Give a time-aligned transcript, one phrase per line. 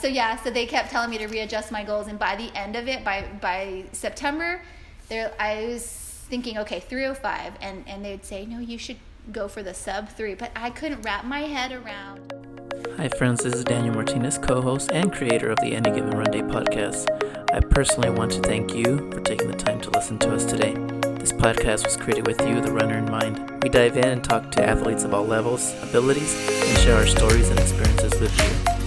[0.00, 2.76] So yeah, so they kept telling me to readjust my goals, and by the end
[2.76, 4.62] of it, by by September,
[5.08, 5.84] there I was
[6.30, 8.98] thinking, okay, 305, and and they'd say, no, you should
[9.32, 12.32] go for the sub three, but I couldn't wrap my head around.
[12.96, 13.42] Hi, friends.
[13.42, 17.06] This is Daniel Martinez, co host and creator of the Any Given Run Day podcast.
[17.52, 20.74] I personally want to thank you for taking the time to listen to us today.
[21.18, 23.62] This podcast was created with you, the runner, in mind.
[23.64, 26.34] We dive in and talk to athletes of all levels, abilities,
[26.68, 28.77] and share our stories and experiences with you.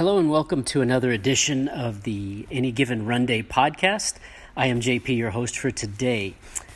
[0.00, 4.14] Hello and welcome to another edition of the Any Given Run Day podcast.
[4.56, 6.32] I am JP, your host for today.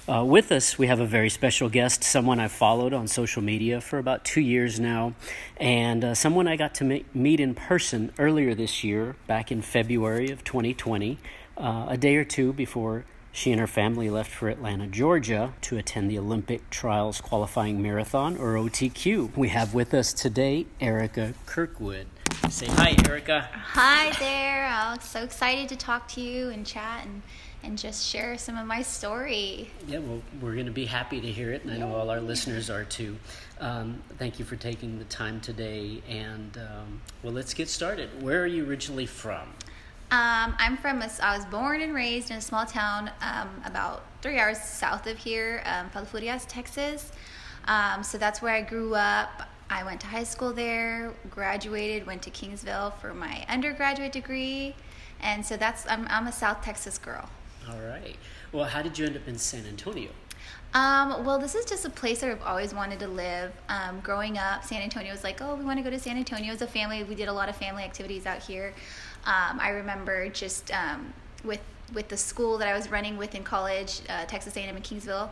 [0.07, 3.81] Uh, with us, we have a very special guest, someone I've followed on social media
[3.81, 5.15] for about two years now,
[5.57, 10.31] and uh, someone I got to meet in person earlier this year, back in February
[10.31, 11.17] of 2020,
[11.57, 15.79] uh, a day or two before she and her family left for Atlanta, Georgia to
[15.79, 19.35] attend the Olympic Trials Qualifying Marathon, or OTQ.
[19.35, 22.09] We have with us today Erica Kirkwood.
[22.51, 23.49] Say hi, Erica.
[23.53, 24.67] Hi there.
[24.67, 27.23] I'm so excited to talk to you and chat and,
[27.63, 29.71] and just share some of my story.
[29.89, 32.21] Yeah, well, we're going to be happy to hear it, and I know all our
[32.21, 33.17] listeners are too.
[33.61, 36.03] Um, thank you for taking the time today.
[36.09, 38.23] And um, well, let's get started.
[38.23, 39.49] Where are you originally from?
[40.11, 44.05] Um, I'm from, a, I was born and raised in a small town um, about
[44.23, 47.11] three hours south of here, um, Falfurrias, Texas.
[47.67, 49.49] Um, so that's where I grew up.
[49.75, 54.73] I went to high school there, graduated, went to Kingsville for my undergraduate degree,
[55.21, 57.29] and so that's I'm I'm a South Texas girl.
[57.69, 58.15] All right.
[58.53, 60.11] Well, how did you end up in San Antonio?
[60.75, 63.51] Um, well, this is just a place that I've always wanted to live.
[63.69, 66.53] Um, growing up, San Antonio was like, oh, we want to go to San Antonio
[66.53, 67.03] as a family.
[67.03, 68.75] We did a lot of family activities out here.
[69.25, 71.13] Um, I remember just um,
[71.43, 71.61] with
[71.93, 75.31] with the school that I was running with in college, uh, Texas A&M in Kingsville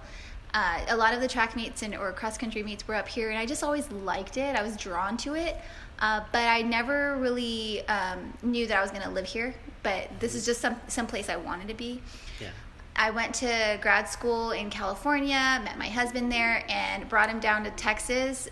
[0.54, 3.30] uh, a lot of the track meets and or cross country meets were up here,
[3.30, 4.54] and I just always liked it.
[4.54, 5.56] I was drawn to it,
[6.00, 9.54] uh, but I never really um, knew that I was going to live here.
[9.82, 12.02] But this is just some some place I wanted to be.
[12.40, 12.50] Yeah.
[12.94, 17.64] I went to grad school in California, met my husband there, and brought him down
[17.64, 18.48] to Texas,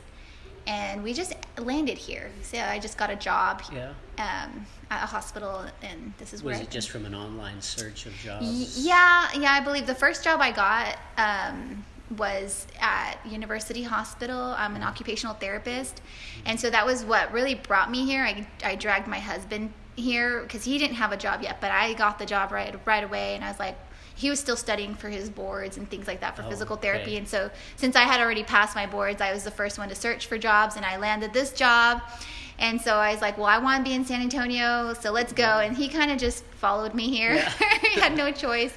[0.67, 2.31] and we just landed here.
[2.43, 3.63] So I just got a job.
[3.73, 3.93] Yeah.
[4.19, 8.07] Um, at a hospital, and this is was where it just from an online search
[8.07, 8.45] of jobs?
[8.45, 9.53] Y- yeah, yeah.
[9.53, 10.99] I believe the first job I got.
[11.17, 11.85] Um,
[12.17, 14.41] was at University Hospital.
[14.57, 14.89] I'm an mm-hmm.
[14.89, 16.01] occupational therapist.
[16.45, 18.25] And so that was what really brought me here.
[18.25, 21.95] I, I dragged my husband here because he didn't have a job yet, but I
[21.95, 23.35] got the job right right away.
[23.35, 23.77] And I was like,
[24.15, 27.13] he was still studying for his boards and things like that for oh, physical therapy.
[27.13, 27.17] Okay.
[27.17, 29.95] And so since I had already passed my boards, I was the first one to
[29.95, 32.03] search for jobs and I landed this job.
[32.59, 35.33] And so I was like, well, I want to be in San Antonio, so let's
[35.33, 35.61] go.
[35.61, 37.37] And he kind of just followed me here.
[37.37, 37.53] Yeah.
[37.81, 38.77] he had no choice.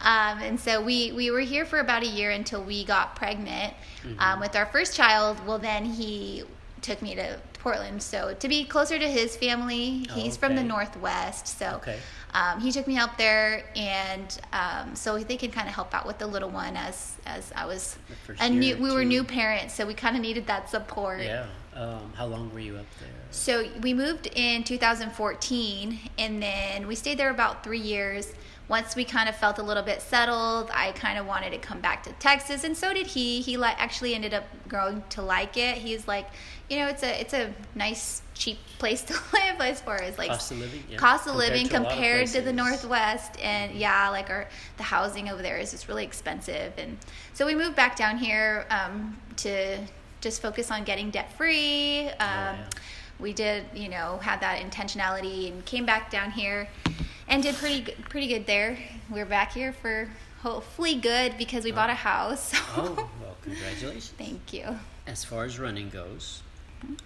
[0.00, 3.74] Um, and so we, we were here for about a year until we got pregnant
[4.02, 4.18] mm-hmm.
[4.18, 5.44] um, with our first child.
[5.46, 6.44] Well, then he
[6.80, 8.02] took me to Portland.
[8.02, 10.46] So to be closer to his family, he's okay.
[10.46, 11.46] from the Northwest.
[11.46, 11.98] So okay.
[12.34, 16.06] um, he took me out there, and um, so they can kind of help out
[16.06, 17.96] with the little one as as I was
[18.40, 18.76] a new.
[18.76, 21.22] We were new parents, so we kind of needed that support.
[21.22, 21.46] Yeah.
[21.74, 23.08] Um, how long were you up there?
[23.30, 28.32] So we moved in 2014, and then we stayed there about three years
[28.70, 31.80] once we kind of felt a little bit settled, I kind of wanted to come
[31.80, 33.40] back to Texas, and so did he.
[33.40, 35.76] He like actually ended up growing to like it.
[35.76, 36.28] He's like,
[36.70, 40.28] you know, it's a it's a nice cheap place to live as far as like
[40.28, 40.96] cost of living, yeah.
[40.98, 45.28] cost of compared living to compared to the Northwest, and yeah, like our the housing
[45.28, 46.96] over there is just really expensive, and
[47.34, 49.78] so we moved back down here um, to
[50.20, 52.02] just focus on getting debt free.
[52.02, 52.66] Um, oh, yeah.
[53.20, 56.68] We did, you know, had that intentionality and came back down here
[57.28, 58.78] and did pretty good, pretty good there.
[59.10, 60.08] We're back here for
[60.42, 61.76] hopefully good because we oh.
[61.76, 62.52] bought a house.
[62.76, 64.12] oh, well, congratulations.
[64.16, 64.76] Thank you.
[65.06, 66.42] As far as running goes,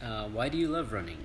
[0.03, 1.19] uh, why do you love running?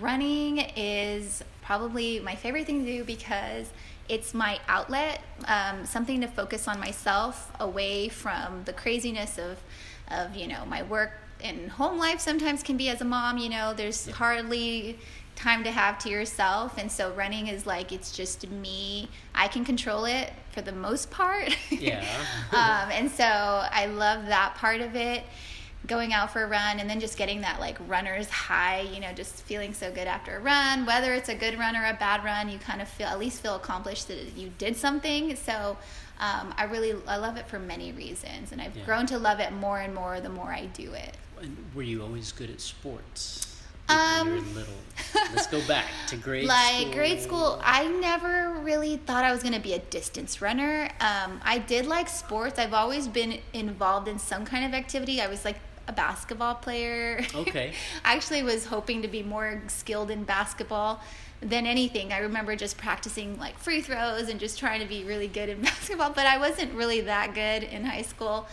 [0.00, 3.70] Running is probably my favorite thing to do because
[4.08, 9.58] it's my outlet, um, something to focus on myself away from the craziness of,
[10.08, 11.12] of you know, my work
[11.44, 14.14] and home life sometimes can be as a mom, you know, there's yeah.
[14.14, 14.98] hardly
[15.36, 16.78] time to have to yourself.
[16.78, 19.08] And so running is like it's just me.
[19.34, 21.56] I can control it for the most part.
[21.70, 22.04] Yeah.
[22.52, 25.24] Um, and so i love that part of it.
[25.86, 29.12] Going out for a run and then just getting that like runner's high you know
[29.12, 30.86] just feeling so good after a run.
[30.86, 33.42] Whether it's a good run or a bad run you kind of feel at least
[33.42, 35.34] feel accomplished that you did something.
[35.36, 35.76] So
[36.20, 38.52] um, i really i love it for many reasons.
[38.52, 38.84] And i've yeah.
[38.84, 41.16] grown to love it more and more the more i do it
[41.74, 43.60] were you always good at sports?
[43.86, 44.74] When you were little?
[45.14, 46.92] Let's go back to grade like school.
[46.92, 47.60] grade school.
[47.62, 50.88] i never really thought i was going to be a distance runner.
[51.00, 52.58] Um, i did like sports.
[52.58, 55.20] I've always been involved in some kind of activity.
[55.20, 55.56] I was like
[55.86, 57.24] a basketball player.
[57.34, 57.72] Okay.
[58.04, 61.00] i actually was hoping to be more skilled in basketball
[61.40, 62.10] than anything.
[62.12, 65.60] I remember just practicing like free throws and just trying to be really good in
[65.70, 68.46] basketball but i wasn't really that good in high school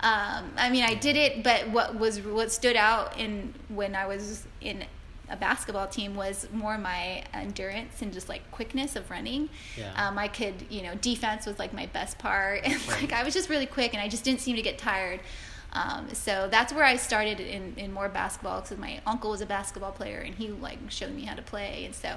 [0.00, 4.06] um, i mean i did it but what was what stood out in when i
[4.06, 4.84] was in
[5.28, 9.48] a basketball team was more my endurance and just like quickness of running.
[9.76, 9.92] Yeah.
[9.96, 13.34] Um, I could, you know, defense was like my best part, and like I was
[13.34, 15.20] just really quick, and I just didn't seem to get tired.
[15.72, 19.46] Um, so that's where I started in, in more basketball because my uncle was a
[19.46, 22.16] basketball player, and he like showed me how to play, and so.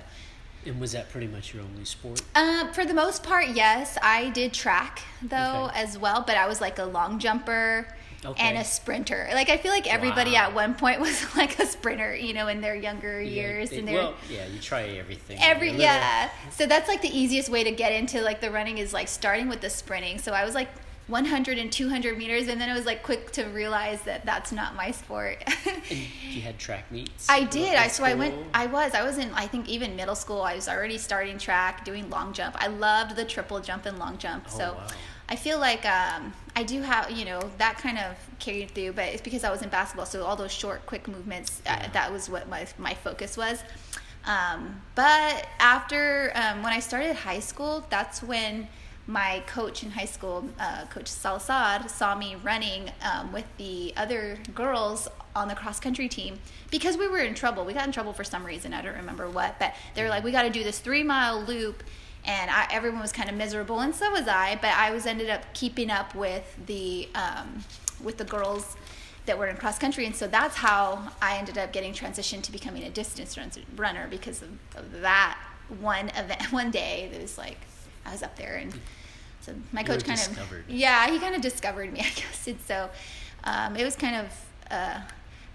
[0.66, 2.22] And was that pretty much your only sport?
[2.36, 3.98] Um, for the most part, yes.
[4.02, 5.80] I did track though Okay.
[5.82, 7.88] as well, but I was like a long jumper
[8.26, 8.44] Okay.
[8.44, 9.30] and a sprinter.
[9.34, 10.48] Like I feel like everybody Wow.
[10.48, 13.72] at one point was like a sprinter, you know, in their younger years.
[13.72, 15.38] Yeah, and they- their well, yeah, you try everything.
[15.42, 16.30] every yeah.
[16.52, 19.48] So that's like the easiest way to get into like the running is like starting
[19.48, 20.20] with the sprinting.
[20.20, 20.68] So I was like
[21.10, 24.76] 100 and 200 meters, and then it was like quick to realize that that's not
[24.76, 25.44] my sport.
[25.90, 27.28] And you had track meets.
[27.30, 27.76] I did.
[27.76, 28.36] I so I went.
[28.54, 28.94] I was.
[28.94, 29.32] I was in.
[29.34, 30.42] I think even middle school.
[30.42, 32.56] I was already starting track, doing long jump.
[32.60, 34.46] I loved the triple jump and long jump.
[34.50, 34.88] Oh, so wow.
[35.30, 39.06] I feel like um, I do have you know that kind of carried through, but
[39.06, 40.06] it's because I was in basketball.
[40.06, 41.62] So all those short, quick movements.
[41.66, 43.64] Uh, that was what my my focus was.
[44.26, 48.68] Um, but after um, when I started high school, that's when
[49.10, 54.38] my coach in high school, uh, Coach Salsad, saw me running um, with the other
[54.54, 56.38] girls on the cross country team
[56.70, 57.66] because we were in trouble.
[57.66, 58.72] We got in trouble for some reason.
[58.72, 61.42] I don't remember what, but they were like, we got to do this three mile
[61.42, 61.84] loop.
[62.24, 64.60] And I, everyone was kind of miserable, and so was I.
[64.62, 67.64] But I was ended up keeping up with the um,
[68.04, 68.76] with the girls
[69.26, 72.52] that were in cross country, and so that's how I ended up getting transitioned to
[72.52, 75.40] becoming a distance run- runner because of, of that
[75.80, 76.42] one event.
[76.52, 77.58] One day, it was like
[78.06, 78.74] I was up there, and
[79.42, 80.66] so my coach kind discovered.
[80.68, 82.48] of yeah, he kind of discovered me, I guess.
[82.48, 82.90] And so
[83.44, 84.46] um, it was kind of.
[84.72, 85.02] Uh,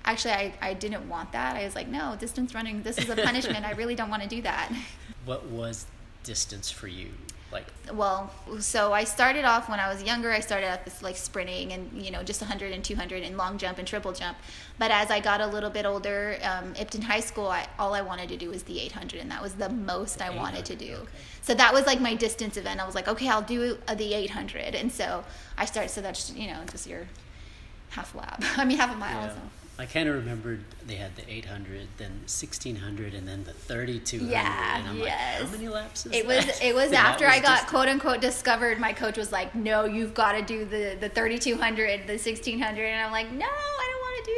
[0.06, 1.56] Actually, I, I didn't want that.
[1.56, 3.64] I was like, no, distance running, this is a punishment.
[3.64, 4.70] I really don't want to do that.
[5.25, 5.86] What was
[6.22, 7.08] distance for you?
[7.54, 11.16] Like, well so i started off when i was younger i started off this like
[11.16, 14.36] sprinting and you know just 100 and 200 and long jump and triple jump
[14.76, 18.00] but as i got a little bit older um, ipton high school I, all i
[18.00, 20.94] wanted to do was the 800 and that was the most i wanted to do
[20.94, 21.08] okay.
[21.42, 24.14] so that was like my distance event i was like okay i'll do uh, the
[24.14, 25.22] 800 and so
[25.56, 27.06] i started so that's you know just your
[27.90, 29.32] half lap i mean half a mile yeah.
[29.32, 29.63] so.
[29.76, 34.31] I kind of remembered they had the 800, then 1600, and then the 3200.
[34.31, 35.41] Yeah, and I'm yes.
[35.41, 36.62] like, how many laps is It was that?
[36.62, 38.79] it was after I got quote unquote discovered.
[38.79, 43.05] My coach was like, "No, you've got to do the the 3200, the 1600," and
[43.05, 43.47] I'm like, "No,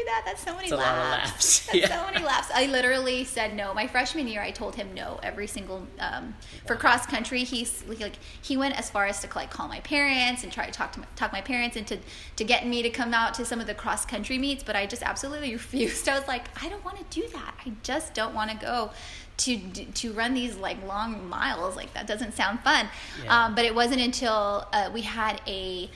[0.06, 0.22] that.
[0.24, 1.32] That's so many It's a lot of laps.
[1.32, 1.66] laps.
[1.66, 2.00] That's Yeah.
[2.00, 3.74] so many laps." I literally said no.
[3.74, 6.34] My freshman year, I told him no every single um,
[6.66, 7.44] for cross country.
[7.44, 10.72] He's like he went as far as to like call my parents and try to
[10.72, 11.98] talk to my, talk my parents into
[12.36, 14.86] to get me to come out to some of the cross country meets, but I
[14.86, 16.08] just absolutely refused.
[16.08, 17.54] I was like, I don't want to do that.
[17.66, 18.90] I just don't want to go
[19.38, 21.76] to to run these like long miles.
[21.76, 22.88] Like that doesn't sound fun.
[23.22, 23.44] Yeah.
[23.46, 25.90] Um, but it wasn't until uh, we had a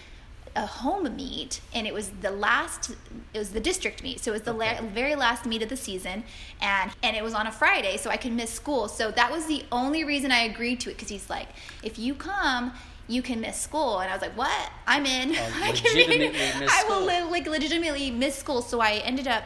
[0.56, 2.90] a home meet and it was the last
[3.32, 4.20] it was the district meet.
[4.20, 6.24] So it was the la- very last meet of the season
[6.60, 8.88] and and it was on a friday so i could miss school.
[8.88, 11.48] So that was the only reason i agreed to it because he's like
[11.82, 12.72] if you come
[13.08, 13.98] you can miss school.
[14.00, 14.70] And i was like what?
[14.86, 15.34] I'm in.
[15.36, 18.62] Oh, I can be- miss i will like legitimately miss school.
[18.62, 19.44] So i ended up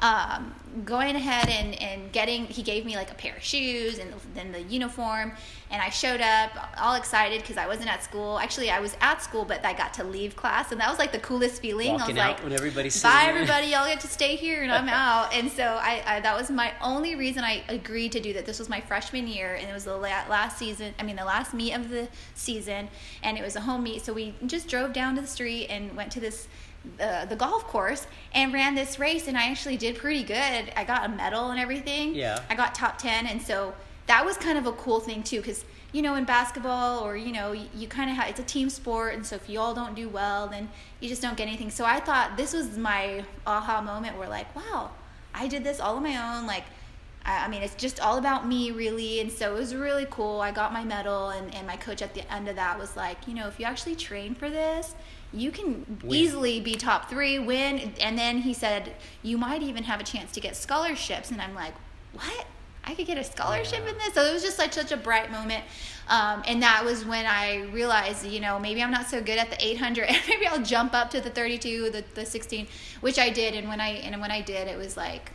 [0.00, 4.12] um, going ahead and, and getting he gave me like a pair of shoes and
[4.34, 5.32] then the uniform
[5.70, 8.38] and i showed up all excited because i wasn't at school.
[8.38, 11.12] Actually i was at school but i got to leave class and that was like
[11.12, 11.94] the coolest feeling.
[11.94, 14.88] Walking i out was like everybody's bye everybody y'all get to stay here and i'm
[14.90, 15.32] out.
[15.32, 18.44] And so I, I that was my only reason i agreed to do that.
[18.44, 21.54] This was my freshman year and it was the last season i mean the last
[21.54, 22.88] meet of the season
[23.22, 24.02] and it was a home meet.
[24.02, 26.48] So we just drove down to the street and went to this
[27.00, 30.72] uh, the golf course and ran this race and I actually did pretty good.
[30.76, 32.14] I got a medal and everything.
[32.14, 32.40] Yeah.
[32.48, 33.74] I got top 10 and so
[34.06, 37.32] that was kind of a cool thing too cuz you know in basketball or you
[37.32, 39.74] know you, you kind of have it's a team sport and so if you all
[39.74, 40.68] don't do well then
[41.00, 41.70] you just don't get anything.
[41.70, 44.90] So I thought this was my aha moment where like wow,
[45.34, 46.64] I did this all on my own like
[47.26, 49.20] I I mean, it's just all about me, really.
[49.20, 50.40] And so it was really cool.
[50.40, 53.26] I got my medal, and, and my coach at the end of that was like,
[53.26, 54.94] you know, if you actually train for this,
[55.36, 56.14] you can Win.
[56.14, 57.92] easily be top three, win.
[58.00, 61.30] And then he said, you might even have a chance to get scholarships.
[61.30, 61.74] And I'm like,
[62.12, 62.46] what?
[62.84, 63.90] I could get a scholarship Yeah.
[63.90, 64.14] in this?
[64.14, 65.64] So it was just like such a bright moment.
[66.08, 69.50] Um, and that was when I realized, you know, maybe I'm not so good at
[69.50, 70.08] the 800.
[70.28, 72.66] maybe I'll jump up to the 32, the, the 16,
[73.00, 73.54] which I did.
[73.54, 75.32] And when I and when I did, it was like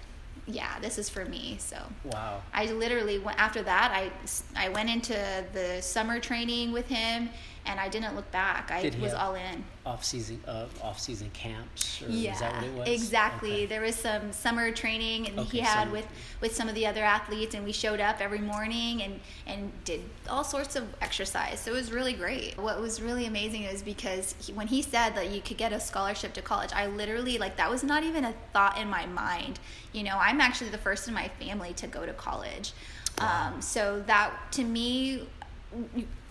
[0.48, 1.58] yeah, this is for me.
[1.60, 2.42] So Wow.
[2.54, 3.92] I literally went after that.
[3.94, 4.12] I
[4.56, 5.14] I went into
[5.54, 7.30] the summer training with him,
[7.66, 8.72] and I didn't look back.
[8.72, 9.64] I was all in.
[9.86, 12.90] Off season, uh, off season camps, or Yeah, is that what it was?
[12.90, 13.52] exactly.
[13.52, 13.66] Okay.
[13.66, 16.08] There was some summer training and Okay, he had summer with
[16.40, 20.02] with some of the other athletes, and we showed up every morning and and did
[20.30, 21.60] all sorts of exercise.
[21.60, 22.58] So it was really great.
[22.58, 25.80] What was really amazing is because he, when he said that you could get a
[25.80, 29.60] scholarship to college, I literally like that was not even a thought in my mind.
[29.94, 32.74] You know, I'm actually the first in my family to go to college.
[33.18, 35.28] Um, so that to me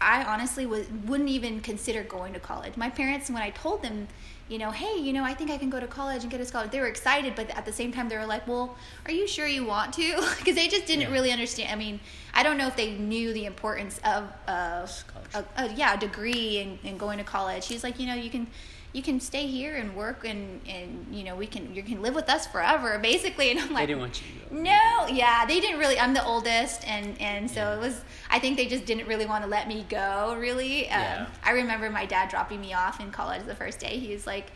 [0.00, 2.76] I honestly was, wouldn't even consider going to college.
[2.76, 4.08] My parents, when I told them,
[4.48, 6.44] you know, hey, you know, I think I can go to college and get a
[6.44, 9.26] scholarship, they were excited, but at the same time, they were like, well, are you
[9.28, 10.20] sure you want to?
[10.38, 11.12] Because they just didn't Yeah.
[11.12, 11.70] really understand.
[11.70, 12.00] I mean,
[12.34, 15.04] I don't know if they knew the importance of, of
[15.34, 17.64] a, a, yeah, a degree and, and going to college.
[17.64, 18.46] She's like, you know, you can.
[18.92, 22.14] You can stay here and work, and, and you know we can you can live
[22.14, 23.50] with us forever, basically.
[23.52, 24.62] And I'm like They didn't want you to go.
[24.62, 25.98] no, yeah, they didn't really.
[25.98, 27.74] I'm the oldest, and and so Yeah.
[27.76, 28.00] it was.
[28.30, 30.34] I think they just didn't really want to let me go.
[30.38, 31.26] Really, um, Yeah.
[31.44, 33.98] I remember my dad dropping me off in college the first day.
[33.98, 34.46] He was like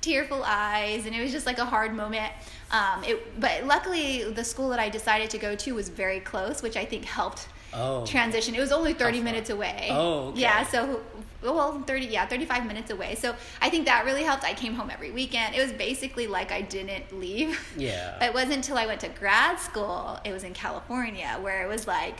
[0.00, 2.32] tearful eyes, and it was just like a hard moment.
[2.72, 6.60] Um, it, but luckily, the school that I decided to go to was very close,
[6.62, 8.06] which I think helped Oh.
[8.06, 8.54] transition.
[8.54, 9.88] It was only 30 minutes away.
[9.90, 10.40] Oh, okay.
[10.40, 11.02] Yeah, so
[11.42, 13.14] well, 30 yeah, 35 minutes away.
[13.14, 14.44] So I think that really helped.
[14.44, 15.54] I came home every weekend.
[15.54, 17.58] It was basically like I didn't leave.
[17.76, 18.14] Yeah.
[18.26, 21.86] It wasn't until I went to grad school, it was in California, where it was
[21.86, 22.16] like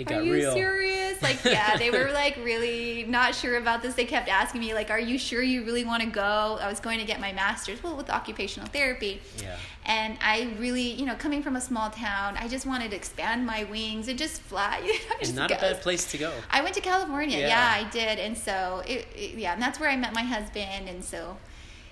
[0.00, 0.54] It are you real.
[0.54, 1.00] serious?
[1.20, 3.92] Like, yeah, they were like really not sure about this.
[3.92, 6.58] They kept asking me, like, are you sure you really want to go?
[6.58, 9.20] I was going to get my master's, well, with occupational therapy.
[9.36, 9.56] Yeah.
[9.84, 13.44] And I really, you know, coming from a small town, I just wanted to expand
[13.44, 14.80] my wings and just fly.
[14.84, 16.32] You know, just not a bad place to go.
[16.50, 17.38] I went to California.
[17.38, 17.48] Yeah.
[17.48, 20.88] Yeah, I did, and so it, it, yeah, and that's where I met my husband,
[20.88, 21.36] and so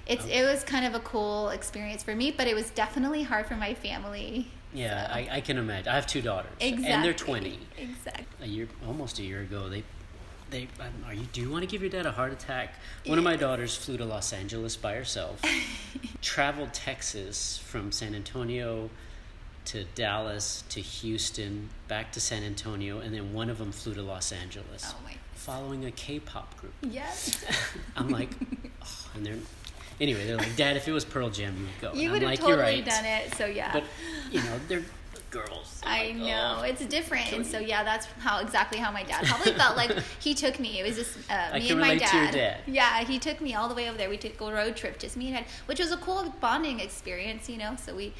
[0.06, 0.28] it's oh.
[0.28, 3.56] it was kind of a cool experience for me, but it was definitely hard for
[3.56, 4.48] my family.
[4.78, 5.12] Yeah, so.
[5.14, 5.88] I, I can imagine.
[5.88, 6.86] I have two daughters, exactly.
[6.90, 7.58] and they're twenty.
[7.76, 8.24] Exactly.
[8.42, 9.82] A year, almost a year ago, they,
[10.50, 11.26] they, um, are you?
[11.32, 12.74] Do you want to give your dad a heart attack?
[13.06, 15.42] One of my daughters flew to Los Angeles by herself,
[16.22, 18.90] traveled Texas from San Antonio
[19.66, 24.02] to Dallas to Houston, back to San Antonio, and then one of them flew to
[24.02, 25.12] Los Angeles, Oh my.
[25.34, 26.72] following a K-pop group.
[26.80, 27.44] Yes.
[27.96, 28.30] I'm like,
[28.82, 29.36] oh, and they're,
[30.00, 32.00] anyway, they're like, Dad, if it was Pearl Jam, you would go.
[32.00, 32.84] You would have like, totally right.
[32.84, 33.34] done it.
[33.34, 33.72] So yeah.
[33.72, 33.84] But
[34.30, 34.84] you know, they're
[35.30, 35.80] girls.
[35.82, 39.02] They're I like, know "Oh." it's different, and so yeah, that's how exactly how my
[39.02, 40.80] dad probably felt like he took me.
[40.80, 42.32] It was just uh, me and my dad.
[42.32, 42.60] dad.
[42.66, 44.08] Yeah, he took me all the way over there.
[44.08, 47.48] We took a road trip, just me and dad, which was a cool bonding experience,
[47.48, 47.76] you know.
[47.76, 48.12] So we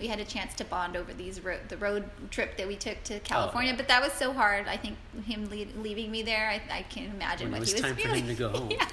[0.00, 3.02] we had a chance to bond over these ro- the road trip that we took
[3.04, 3.72] to California.
[3.72, 3.76] Oh.
[3.76, 4.66] But that was so hard.
[4.66, 7.68] I think him le- leaving me there, I, I can't imagine When it what was
[7.70, 8.70] he was time for him to go home.
[8.70, 8.88] yeah.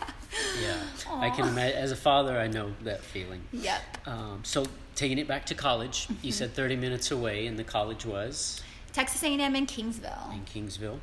[0.62, 0.78] Yeah,
[1.14, 1.78] I can imagine.
[1.78, 3.42] As a father, I know that feeling.
[3.52, 3.82] Yep.
[4.08, 4.66] Um, so
[4.96, 6.26] taking it back to college, Mm-hmm.
[6.26, 8.62] you said 30 minutes away, and the college was
[8.94, 10.34] Texas A&M in Kingsville.
[10.34, 11.00] in Kingsville.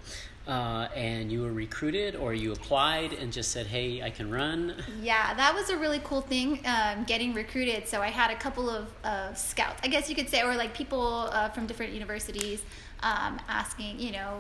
[0.49, 4.75] Uh, and you were recruited, or you applied and just said, "Hey, I can run."
[5.03, 7.87] Yeah, that was a really cool thing, um, getting recruited.
[7.87, 10.73] So I had a couple of uh, scouts, I guess you could say, or like
[10.73, 12.63] people uh, from different universities
[13.03, 14.39] um, asking, you know,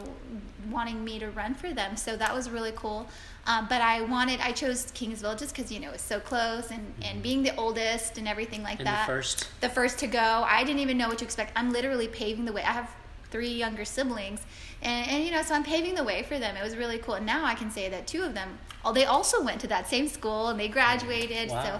[0.70, 1.96] wanting me to run for them.
[1.96, 3.06] So that was really cool.
[3.46, 6.92] Um, but I wanted, I chose Kingsville just because, you know, it's so close and,
[7.02, 9.06] and being the oldest and everything like And that.
[9.06, 10.44] the first, the first to go.
[10.46, 11.52] I didn't even know what to expect.
[11.56, 12.62] I'm literally paving the way.
[12.62, 12.90] I have
[13.30, 14.40] three younger siblings,
[14.82, 16.56] and, and you know, so I'm paving the way for them.
[16.56, 17.14] It was really cool.
[17.14, 19.88] And now I can say that two of them, oh, they also went to that
[19.88, 21.50] same school and they graduated.
[21.50, 21.62] Wow.
[21.62, 21.70] So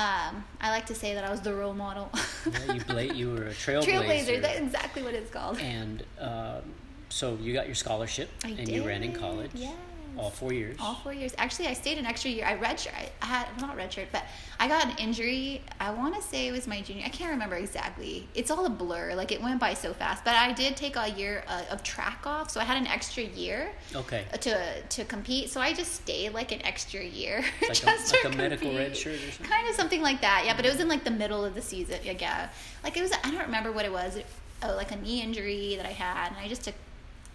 [0.00, 2.10] um, I like to say that I was the role model.
[2.50, 3.84] yeah, you bla- you were a trailblazer.
[3.84, 4.42] Trailblazer.
[4.42, 5.58] That's exactly what it's called.
[5.58, 6.62] and um,
[7.08, 9.52] so you got your scholarship, I and you ran in college.
[9.54, 9.74] yes.
[10.18, 10.76] All four years.
[10.80, 11.34] All four years.
[11.36, 12.46] Actually, I stayed an extra year.
[12.46, 12.92] I redshirt.
[13.20, 14.24] I had not redshirt, but
[14.58, 15.60] I got an injury.
[15.78, 17.04] I want to say it was my junior.
[17.04, 18.26] I can't remember exactly.
[18.34, 19.14] It's all a blur.
[19.14, 20.24] Like it went by so fast.
[20.24, 23.24] But I did take a year uh, of track off, so I had an extra
[23.24, 24.24] year Okay.
[24.40, 25.50] to to compete.
[25.50, 28.78] So I just stayed like an extra year, Like a- like a medical compete.
[28.88, 29.46] red shirt or something?
[29.46, 30.44] Kind of something like that.
[30.46, 31.98] Yeah, but it was in like the middle of the season.
[32.04, 32.48] Yeah,
[32.82, 33.12] like it was.
[33.22, 34.18] I don't remember what it was.
[34.62, 36.74] Oh, like a knee injury that I had, and I just took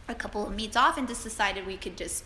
[0.07, 2.23] a couple of meets off and just decided we could just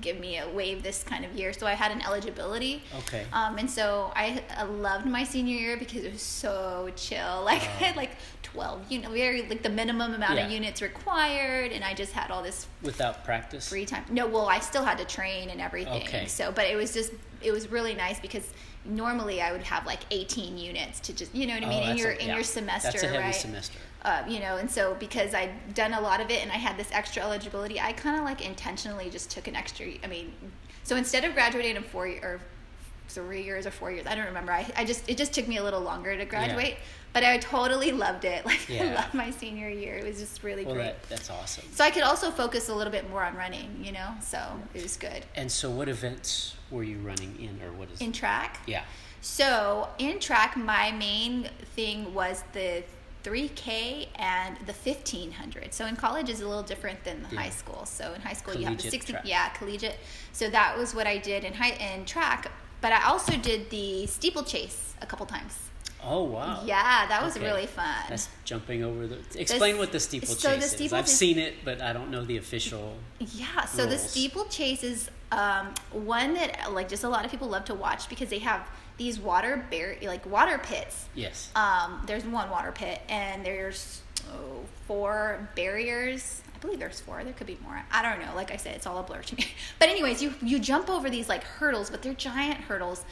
[0.00, 1.52] give me a wave this kind of year.
[1.52, 2.82] So I had an eligibility.
[3.00, 3.24] Okay.
[3.32, 7.42] Um, and so I, I loved my senior year because it was so chill.
[7.44, 8.10] Like I had like
[8.42, 10.46] twelve, you know, very like the minimum amount Yeah.
[10.46, 13.68] of units required, and I just had all this Without practice.
[13.68, 14.04] free time.
[14.10, 16.02] No, well, I still had to train and everything.
[16.02, 16.26] Okay.
[16.26, 18.48] So, but it was just it was really nice because
[18.84, 21.82] normally I would have like 18 units to just you know what I Oh, mean
[21.82, 22.34] in that's your a- in yeah.
[22.34, 23.34] your semester, That's a heavy right?
[23.34, 23.78] semester.
[24.02, 26.76] Uh, you know, and so because I'd done a lot of it and I had
[26.78, 29.86] this extra eligibility, I kind of like intentionally just took an extra.
[30.02, 30.32] I mean,
[30.84, 32.40] so instead of graduating in four or
[33.08, 34.06] three years or four years.
[34.06, 34.52] I don't remember.
[34.52, 36.76] I, I just it just took me a little longer to graduate,
[37.12, 38.44] but I totally loved it.
[38.50, 39.96] Like I loved my senior year.
[39.98, 40.84] It was just really Well, great.
[40.84, 41.64] that, that's awesome.
[41.72, 44.10] So I could also focus a little bit more on running, you know.
[44.22, 44.38] So
[44.74, 48.00] it was good And so, what events were you running in, or what is?
[48.00, 48.60] in track.
[48.66, 48.84] yeah.
[49.22, 52.84] So in track, my main thing was the
[53.22, 55.72] 3K and the 1500.
[55.74, 57.42] So in college is a little different than the Yeah.
[57.42, 57.84] high school.
[57.86, 59.22] So in high school you have the Collegiate 60, track.
[59.26, 59.98] yeah, collegiate.
[60.32, 62.50] So that was what I did in high in track.
[62.80, 65.58] But I also did the steeplechase a couple times.
[66.02, 66.62] Oh wow.
[66.64, 67.44] Yeah, that was Okay.
[67.44, 67.94] really fun.
[68.08, 69.18] That's jumping over the.
[69.38, 70.92] Explain what the so the steeplechase is.
[70.94, 72.96] I've seen it, but I don't know the official.
[73.18, 77.66] Yeah, so the steeplechase is um, one that like just a lot of people love
[77.66, 78.66] to watch because they have
[79.00, 81.08] these water bar- like water pits.
[81.14, 81.50] Yes.
[81.56, 86.42] Um, there's one water pit and there's oh, four barriers.
[86.54, 87.24] I believe there's four.
[87.24, 87.82] There could be more.
[87.90, 88.34] I don't know.
[88.36, 89.46] Like I said, it's all a blur to me.
[89.78, 93.02] But anyways, you you jump over these like hurdles, but they're giant hurdles.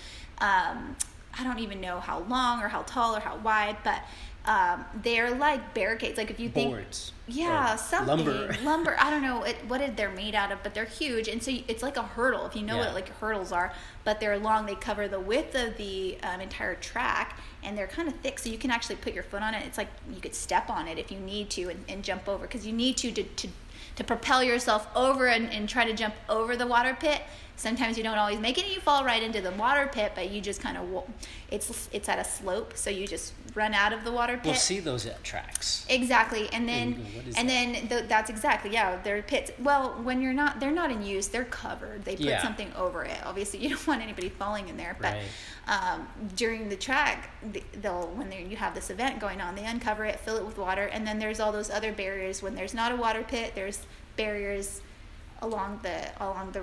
[0.42, 0.94] Um,
[1.38, 4.02] I don't even know how long or how tall or how wide, but
[4.44, 6.18] um, they're like barricades.
[6.18, 7.12] Like if you think Boards.
[7.28, 8.56] Yeah, something Lumber.
[8.62, 8.96] lumber.
[8.98, 11.52] I don't know it, what it, they're made out of, but they're huge, and so
[11.68, 12.46] it's like a hurdle.
[12.46, 12.86] If you know Yeah.
[12.86, 13.72] what like hurdles are,
[14.04, 14.66] but they're long.
[14.66, 18.50] They cover the width of the um, entire track, and they're kind of thick, so
[18.50, 19.64] you can actually put your foot on it.
[19.66, 22.42] It's like you could step on it if you need to and, and jump over,
[22.46, 23.48] because you need to to, to
[23.96, 27.20] to propel yourself over and, and try to jump over the water pit.
[27.58, 30.30] Sometimes you don't always make it, and you fall right into the water pit, but
[30.30, 31.04] you just kind of
[31.50, 34.44] it's it's at a slope, so you just run out of the water pit.
[34.44, 35.84] We'll see those at tracks.
[35.88, 39.00] Exactly, and then And and then th- that's exactly yeah.
[39.02, 39.50] They're pits.
[39.58, 41.26] Well, when you're not, they're not in use.
[41.26, 42.04] They're covered.
[42.04, 42.42] They put Yeah.
[42.42, 43.18] something over it.
[43.24, 44.96] Obviously, you don't want anybody falling in there.
[45.00, 45.24] But Right.
[45.66, 47.30] um, during the track,
[47.82, 50.84] they'll when you have this event going on, they uncover it, fill it with water,
[50.84, 52.40] and then there's all those other barriers.
[52.40, 53.80] When there's not a water pit, there's
[54.16, 54.80] barriers
[55.42, 56.62] along the along the.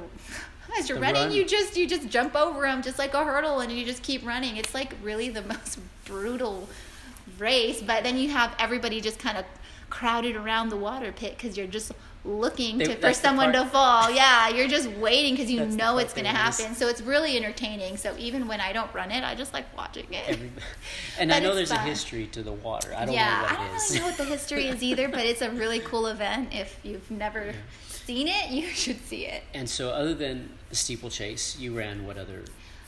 [0.77, 1.31] As you're running, run.
[1.31, 4.25] you just you just jump over them just like a hurdle, and you just keep
[4.25, 4.57] running.
[4.57, 6.67] It's like really the most brutal
[7.37, 9.45] race, but then you have everybody just kind of
[9.89, 11.91] crowded around the water pit because you're just
[12.25, 14.09] looking They- to, for someone to fall.
[14.11, 16.73] Yeah, you're just waiting because you That's know it's going to happen.
[16.75, 17.97] So it's really entertaining.
[17.97, 20.23] So even when I don't run it, I just like watching it.
[20.27, 20.51] Every,
[21.19, 22.93] and I know there's a history to the water.
[22.95, 25.21] I don't yeah, know what I don't really know what the history is either, but
[25.21, 26.49] it's a really cool event.
[26.53, 27.53] If you've never
[28.05, 29.43] seen it, you should see it.
[29.53, 32.43] and so, other than the steeplechase, you ran what other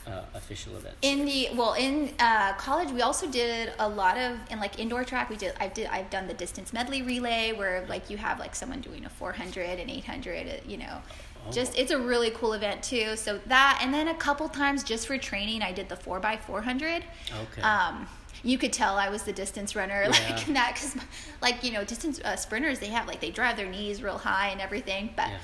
[0.06, 0.96] uh, official events?
[1.02, 5.04] In the well, in uh, college, we also did a lot of in like indoor
[5.04, 5.28] track.
[5.30, 8.54] We did I did I've done the distance medley relay where like you have like
[8.54, 10.46] someone doing a 400 and 800.
[10.48, 11.02] uh, You know,
[11.46, 11.52] Oh.
[11.52, 13.14] just it's a really cool event too.
[13.16, 16.44] So that and then a couple times just for training, I did the four x
[16.46, 17.04] 400.
[17.42, 17.62] Okay.
[17.62, 18.08] Um,
[18.42, 20.08] you could tell I was the distance runner, Yeah.
[20.10, 20.96] like in that, because
[21.40, 24.48] like you know, distance uh, sprinters they have like they drive their knees real high
[24.48, 25.28] and everything, but.
[25.28, 25.38] Yeah.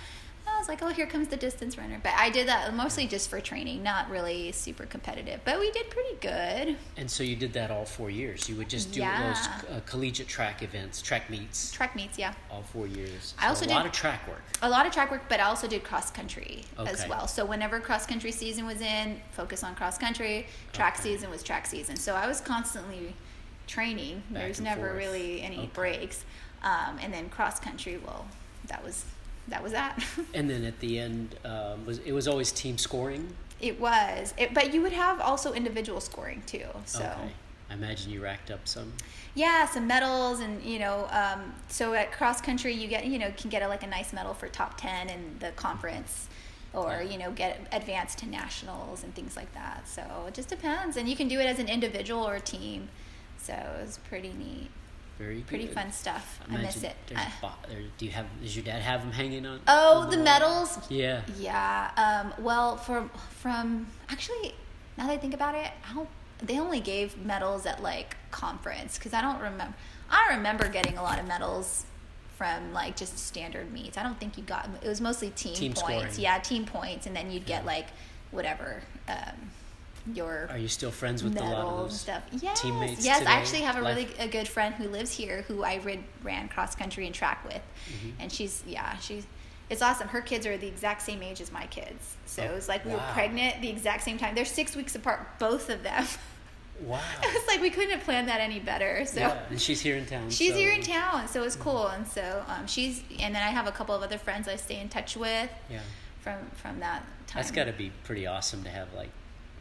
[0.65, 2.01] Was like, oh, here comes the distance runner.
[2.03, 5.41] But I did that mostly just for training, not really super competitive.
[5.45, 6.79] But we did pretty good.
[6.97, 8.49] And so you did that all four years.
[8.49, 9.29] You would just do Yeah.
[9.29, 9.47] those
[9.77, 12.33] uh, collegiate track events, track meets, Track meets, yeah.
[12.51, 13.35] all four years.
[13.39, 14.41] I So also a did- a lot of track work.
[14.63, 17.29] A lot of track work, but I also did cross country as well.
[17.29, 20.47] So whenever cross country season was in, focus on cross country.
[20.73, 21.03] Track Okay.
[21.11, 21.97] season was track season.
[21.97, 23.15] So I was constantly
[23.67, 24.23] training.
[24.31, 24.97] Back There's never forth.
[24.97, 25.71] really any Okay.
[25.75, 26.25] breaks.
[26.63, 28.27] Um, and then cross country, well,
[28.69, 29.05] that was
[29.49, 30.03] that was that.
[30.35, 33.35] And then at the end, um, was it was always team scoring.
[33.61, 36.67] it was, it, but you would have also individual scoring too.
[36.87, 37.01] So.
[37.01, 37.33] Okay.
[37.71, 38.93] I imagine you racked up some.
[39.35, 43.33] Yeah, some medals, and you know, um, so at cross country, you get you know
[43.37, 46.29] can get a, like a nice medal for top ten in the conference,
[46.75, 47.11] or Yeah.
[47.13, 49.89] you know get advanced to nationals and things like that.
[49.89, 52.91] So it just depends, and you can do it as an individual or a team.
[53.39, 54.69] So it was pretty neat,
[55.19, 56.41] Very pretty fun stuff.
[56.51, 56.97] I miss it.
[57.15, 57.51] Uh, bo-
[57.99, 58.27] do you have?
[58.43, 59.61] Does your dad have them hanging on?
[59.69, 60.25] oh, on the wall?
[60.25, 60.79] medals.
[60.91, 61.23] Yeah.
[61.39, 61.91] Yeah.
[62.37, 64.55] Um, well, from from actually,
[64.99, 66.09] now that I think about it, I don't,
[66.43, 69.75] they only gave medals at like conference because I don't remember.
[70.11, 71.87] I remember getting a lot of medals
[72.37, 73.97] from like just standard meets.
[73.97, 74.69] I don't think you got.
[74.83, 75.81] It was mostly team, Team points.
[75.81, 76.11] scoring.
[76.19, 77.87] Yeah, team points, and then you'd get like
[78.33, 79.51] whatever um,
[80.13, 82.23] your Are you still friends with a lot of stuff.
[82.43, 83.05] Yes, teammates?
[83.05, 83.21] yes.
[83.21, 83.31] today?
[83.31, 86.05] I actually have a Life- really a good friend who lives here who I rid,
[86.23, 88.11] ran cross country and track with, Mm-hmm.
[88.21, 89.27] and she's yeah she's
[89.71, 90.09] it's awesome.
[90.09, 92.85] Her kids are the exact same age as my kids, so Oh, it was like
[92.85, 94.35] we were pregnant the exact same time.
[94.35, 96.05] They're six weeks apart, both of them.
[96.83, 97.01] Wow.
[97.23, 99.05] it was like we couldn't have planned that any better.
[99.07, 99.21] So.
[99.21, 100.29] yeah, and she's here in town.
[100.29, 101.87] She's so- here in town, so it's cool.
[101.87, 104.81] And so um, she's, and then I have a couple of other friends I stay
[104.81, 105.79] in touch with Yeah.
[106.21, 107.43] from from that time.
[107.43, 109.11] That's got to be pretty awesome to have like,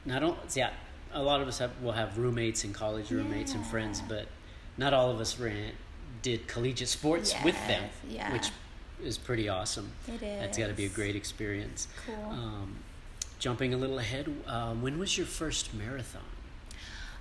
[0.05, 0.71] not only yeah,
[1.13, 4.27] a lot of us have, will have roommates in college, roommates and friends, but
[4.77, 5.71] not all of us ran
[6.21, 8.31] did collegiate sports with them, yeah.
[8.33, 8.49] which
[9.03, 9.91] is pretty awesome.
[10.07, 11.87] It That's got to be a great experience.
[12.05, 12.31] Cool.
[12.31, 12.75] Um,
[13.39, 16.21] jumping a little ahead, um, when was your first marathon?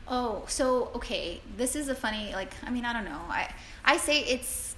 [0.08, 3.52] Oh, so okay, this is a funny like I mean I don't know I
[3.84, 4.71] I say it's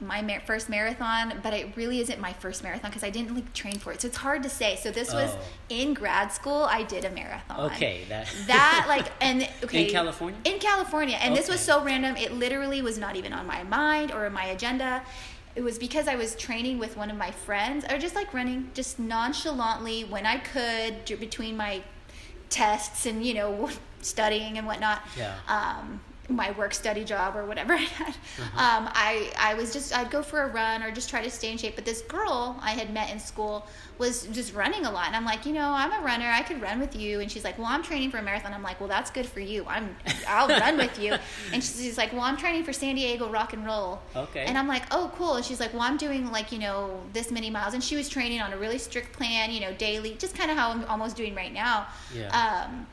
[0.00, 3.52] my mar- first marathon, but it really isn't my first marathon because I didn't like
[3.52, 4.76] train for it, so it's hard to say.
[4.76, 5.38] So this was Oh.
[5.68, 6.62] in grad school.
[6.70, 7.60] I did a marathon.
[7.72, 10.38] Okay, that that like and okay In California?
[10.44, 14.12] in california and this was so random it literally was not even on my mind
[14.12, 15.02] or my agenda
[15.56, 18.70] it was because i was training with one of my friends or just like running
[18.74, 21.82] just nonchalantly when i could between my
[22.50, 23.68] tests and you know
[24.00, 25.34] studying and whatnot Yeah.
[25.48, 28.08] um, my work study job or whatever I had.
[28.08, 28.78] Uh-huh.
[28.78, 31.50] Um, I, I was just, I'd go for a run or just try to stay
[31.50, 31.74] in shape.
[31.74, 33.66] But this girl I had met in school
[33.98, 35.06] was just running a lot.
[35.06, 36.26] And I'm like, you know, I'm a runner.
[36.26, 37.20] I could run with you.
[37.20, 38.52] And she's like, well, I'm training for a marathon.
[38.52, 39.64] I'm like, well, that's good for you.
[39.66, 41.16] I'm, I'll run with you.
[41.52, 44.00] And she's, she's like, well, I'm training for San Diego rock and roll.
[44.14, 44.44] Okay.
[44.44, 45.36] And I'm like, oh, cool.
[45.36, 47.74] And she's like, well, I'm doing like, you know, this many miles.
[47.74, 50.56] And she was training on a really strict plan, you know, daily, just kind of
[50.56, 51.86] how I'm almost doing right now.
[52.14, 52.66] Yeah.
[52.68, 52.86] Um,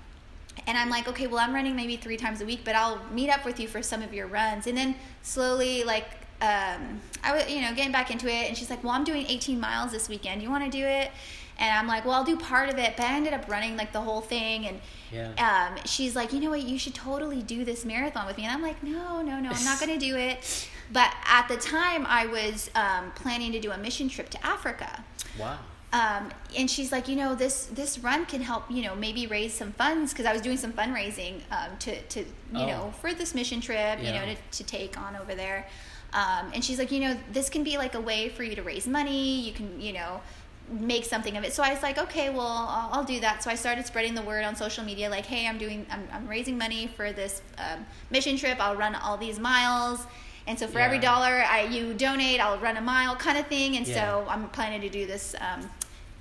[0.68, 3.30] and I'm like, okay, well, I'm running maybe three times a week, but I'll meet
[3.30, 4.68] up with you for some of your runs.
[4.68, 6.06] And then slowly, like,
[6.42, 8.48] um, I was, you know, getting back into it.
[8.48, 10.42] And she's like, well, I'm doing 18 miles this weekend.
[10.42, 11.12] You want to do it?
[11.58, 12.96] And I'm like, well, I'll do part of it.
[12.98, 14.66] But I ended up running like the whole thing.
[14.68, 14.80] And
[15.12, 15.70] Yeah.
[15.72, 16.62] um, she's like, you know what?
[16.64, 18.44] You should totally do this marathon with me.
[18.44, 20.68] And I'm like, no, no, no, I'm not going to do it.
[20.92, 25.04] But at the time, I was um, planning to do a mission trip to Africa
[25.40, 25.58] wow.
[26.00, 26.30] Um,
[26.60, 29.72] and she's like, you know, this this run can help, you know, maybe raise some
[29.74, 32.68] funds because I was doing some fundraising um, to to you Oh.
[32.72, 35.60] know for this mission trip, you know, to, to take on over there.
[36.14, 38.64] Um, and she's like, you know, this can be like a way for you to
[38.64, 39.40] raise money.
[39.48, 40.22] You can, you know,
[40.70, 41.52] make something of it.
[41.54, 43.44] So I was like, okay, well, I'll, I'll do that.
[43.44, 46.28] So I started spreading the word on social media, like, hey, I'm doing, I'm, I'm
[46.28, 48.58] raising money for this um, mission trip.
[48.60, 50.00] I'll run all these miles.
[50.48, 53.76] And so for every dollar I you donate, I'll run a mile kind of thing.
[53.78, 53.96] And Yeah.
[53.96, 55.70] so I'm planning to do this um,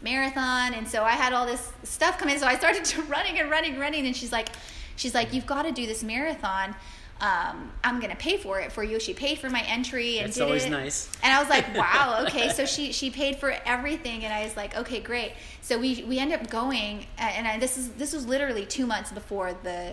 [0.05, 0.75] marathon.
[0.75, 2.39] And so I had all this stuff come in.
[2.39, 4.07] So I started to running and running, running.
[4.07, 4.51] And she's like,
[4.95, 6.77] she's like, you've got to do this marathon.
[7.21, 8.99] Um, I'm gonna pay for it for you.
[8.99, 10.71] She paid for my entry and That's did always it.
[10.71, 11.11] nice.
[11.23, 12.51] And I was like, wow, okay.
[12.51, 15.33] So she she paid for everything, and I was like, okay, great.
[15.63, 19.13] So we we end up going, and I, this is this was literally two months
[19.13, 19.93] before the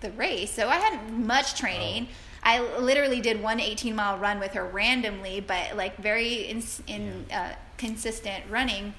[0.00, 0.50] the race.
[0.52, 2.08] So I hadn't much training.
[2.42, 7.26] I literally did one 18 mile run with her randomly, but like very in, in
[7.32, 8.94] uh, consistent running.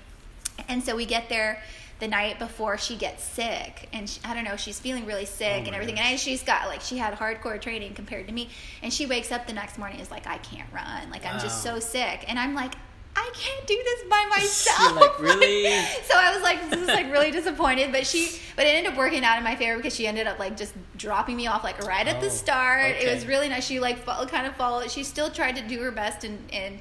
[0.68, 1.62] And so we get there
[2.00, 5.64] the night before she gets sick, and she, I don't know, she's feeling really sick
[5.64, 5.96] Oh and everything.
[5.96, 6.06] gosh.
[6.06, 8.50] And I, she's got like she had hardcore training compared to me,
[8.84, 11.64] and she wakes up the next morning is like, I can't run, like I'm just
[11.64, 12.74] so sick, and I'm like.
[13.20, 14.96] I can't do this by myself.
[14.96, 15.64] like, really?
[16.04, 17.92] so I was like, this is like really disappointed.
[17.92, 20.38] But she, but it ended up working out in my favor because she ended up
[20.38, 22.92] like just dropping me off like right at the Oh, start.
[22.92, 23.66] It was really nice.
[23.66, 24.92] She like kind of followed.
[24.92, 26.78] She still tried to do her best and and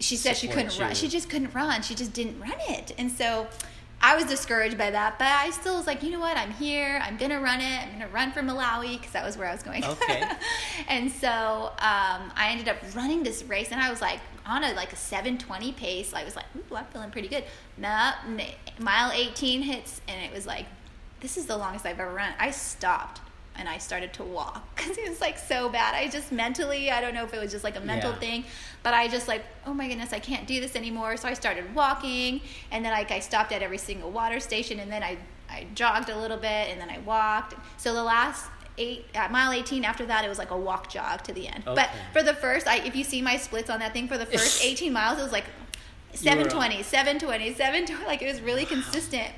[0.00, 0.94] she said she couldn't run.
[0.94, 1.82] She just couldn't run.
[1.82, 2.92] She just didn't run it.
[2.98, 3.46] And so
[4.00, 6.36] I was discouraged by that, but I still was like, you know what?
[6.36, 7.00] I'm here.
[7.02, 7.82] I'm gonna run it.
[7.82, 9.84] I'm gonna run for Malawi because that was where I was going.
[9.84, 10.22] Okay.
[10.88, 14.72] and so um, I ended up running this race, and I was like on a
[14.74, 16.14] like a 7:20 pace.
[16.14, 17.44] I was like, ooh, I'm feeling pretty good.
[17.76, 18.12] Nah,
[18.78, 20.66] mile 18 hits, and it was like,
[21.20, 22.32] this is the longest I've ever run.
[22.38, 23.20] I stopped.
[23.58, 25.94] And I started to walk because it was like so bad.
[25.94, 28.18] I just mentally, I don't know if it was just like a mental Yeah.
[28.18, 28.44] thing,
[28.82, 31.16] but I just like, oh my goodness, I can't do this anymore.
[31.16, 32.40] So I started walking,
[32.70, 35.18] and then like I stopped at every single water station, and then I
[35.50, 37.54] I jogged a little bit, and then I walked.
[37.78, 38.46] So the last
[38.80, 41.64] eight at mile 18 after that it was like a walk jog to the end
[41.64, 44.24] but for the first I, if you see my splits on that thing for the
[44.24, 45.46] first 18 miles it was like
[46.14, 49.32] 720 720 720 like it was really consistent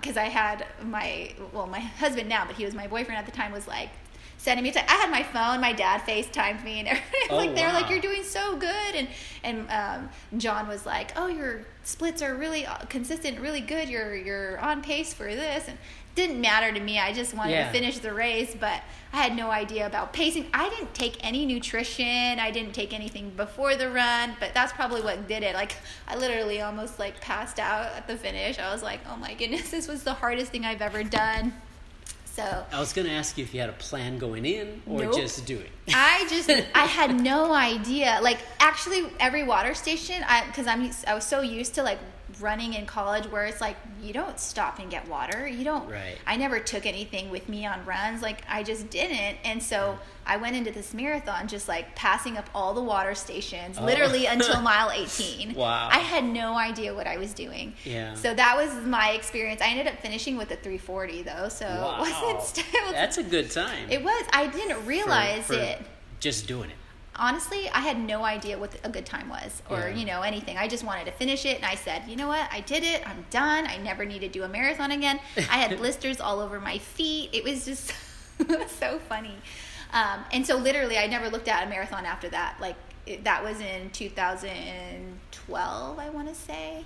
[0.00, 3.32] because I had my well my husband now but he was my boyfriend at the
[3.32, 3.90] time was like
[4.40, 4.70] sending me.
[4.70, 5.60] T- I had my phone.
[5.60, 7.28] My dad FaceTimed me, and everything.
[7.30, 9.08] Oh, like they were like, "You're doing so good," and
[9.44, 13.88] and um, John was like, "Oh, your splits are really uh, consistent, really good.
[13.88, 15.78] You're you're on pace for this." And
[16.14, 16.98] didn't matter to me.
[16.98, 17.66] I just wanted Yeah.
[17.66, 20.46] to finish the race, but I had no idea about pacing.
[20.52, 22.38] I didn't take any nutrition.
[22.38, 25.54] I didn't take anything before the run, but that's probably what did it.
[25.54, 25.76] Like
[26.08, 28.58] I literally almost like passed out at the finish.
[28.58, 31.54] I was like, "Oh my goodness, this was the hardest thing I've ever done."
[32.36, 35.02] So I was going to ask you if you had a plan going in or
[35.02, 35.14] Nope.
[35.16, 35.70] just do it.
[35.94, 38.18] I just I had no idea.
[38.22, 41.98] Like actually, every water station, I because I'm I was so used to like
[42.40, 45.46] running in college where it's like you don't stop and get water.
[45.46, 45.88] You don't.
[45.90, 46.16] Right.
[46.26, 48.22] I never took anything with me on runs.
[48.22, 52.48] Like I just didn't, and so I went into this marathon just like passing up
[52.54, 53.84] all the water stations, Oh.
[53.84, 55.54] literally until mile 18.
[55.54, 55.88] Wow.
[55.90, 57.74] I had no idea what I was doing.
[57.84, 58.14] Yeah.
[58.14, 59.60] So that was my experience.
[59.60, 61.96] I ended up finishing with a 340 though, so Wow.
[61.96, 62.92] it wasn't still.
[62.92, 63.90] That's a good time.
[63.90, 64.24] It was.
[64.32, 65.80] I didn't for- realize for it.
[66.20, 66.76] Just doing it.
[67.16, 69.88] Honestly, I had no idea what a good time was or, Yeah.
[69.94, 70.56] you know, anything.
[70.56, 71.56] I just wanted to finish it.
[71.56, 72.48] And I said, you know what?
[72.52, 73.06] I did it.
[73.06, 73.66] I'm done.
[73.66, 75.18] I never need to do a marathon again.
[75.36, 77.30] I had blisters all over my feet.
[77.32, 77.92] It was just
[78.78, 79.34] so funny.
[79.92, 82.56] Um, and so, literally, I never looked at a marathon after that.
[82.60, 86.84] Like, it, that was in 2012, I want to say.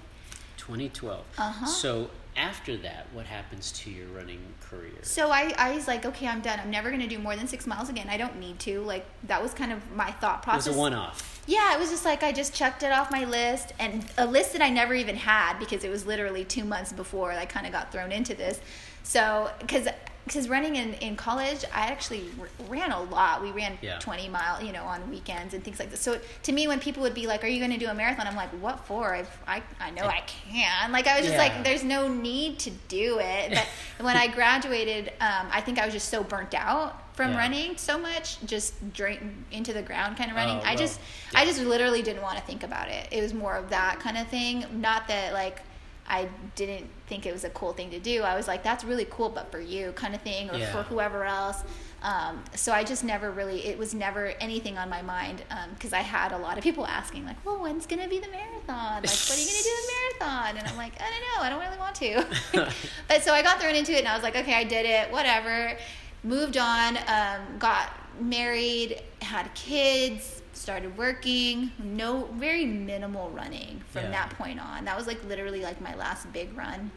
[0.56, 1.24] 2012.
[1.36, 1.66] Uh-huh.
[1.66, 4.92] So after that, what happens to your running career?
[5.02, 6.58] So I, I was like, okay, I'm done.
[6.60, 8.08] I'm never going to do more than six miles again.
[8.08, 8.80] I don't need to.
[8.80, 10.74] Like, that was kind of my thought It was process.
[10.74, 11.42] a one-off.
[11.46, 14.52] Yeah, it was just like I just checked it off my list and a list
[14.54, 17.72] that I never even had because it was literally two months before I kind of
[17.72, 18.60] got thrown into this.
[19.02, 19.86] So, because
[20.24, 23.42] because running in, in college, I actually r- ran a lot.
[23.42, 23.98] We ran Yeah.
[23.98, 26.00] 20 mile, you know, on weekends and things like this.
[26.00, 28.26] So to me, when people would be like, "Are you going to do a marathon?"
[28.26, 29.14] I'm like, "What for?
[29.14, 31.54] I've, I I know I can." Like I was just Yeah.
[31.54, 33.66] like, "There's no need to do it." But
[34.04, 37.38] when I graduated, um, I think I was just so burnt out from Yeah.
[37.38, 40.56] running so much, just drain into the ground kind of running.
[40.58, 41.00] Oh, I just.
[41.34, 43.08] I just literally didn't want to think about it.
[43.10, 44.64] It was more of that kind of thing.
[44.80, 45.60] Not that like
[46.06, 48.22] I didn't think it was a cool thing to do.
[48.22, 50.70] I was like, that's really cool, but for you, kind of thing, or Yeah.
[50.72, 51.62] for whoever else.
[52.02, 55.42] Um, so I just never really, it was never anything on my mind
[55.74, 58.28] because I had a lot of people asking, like, well, when's going to be the
[58.28, 58.96] marathon?
[58.96, 60.56] Like, what are you going to do in the marathon?
[60.58, 61.42] And I'm like, I don't know.
[61.42, 62.70] I don't really want to.
[63.08, 65.10] but so I got thrown into it and I was like, okay, I did it,
[65.10, 65.76] whatever.
[66.22, 67.90] Moved on, um, got
[68.20, 71.70] married, had kids, started working.
[71.78, 74.10] No, very minimal running from Yeah.
[74.10, 74.84] that point on.
[74.84, 76.90] That was like literally like my last big run.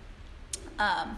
[0.79, 1.17] Um,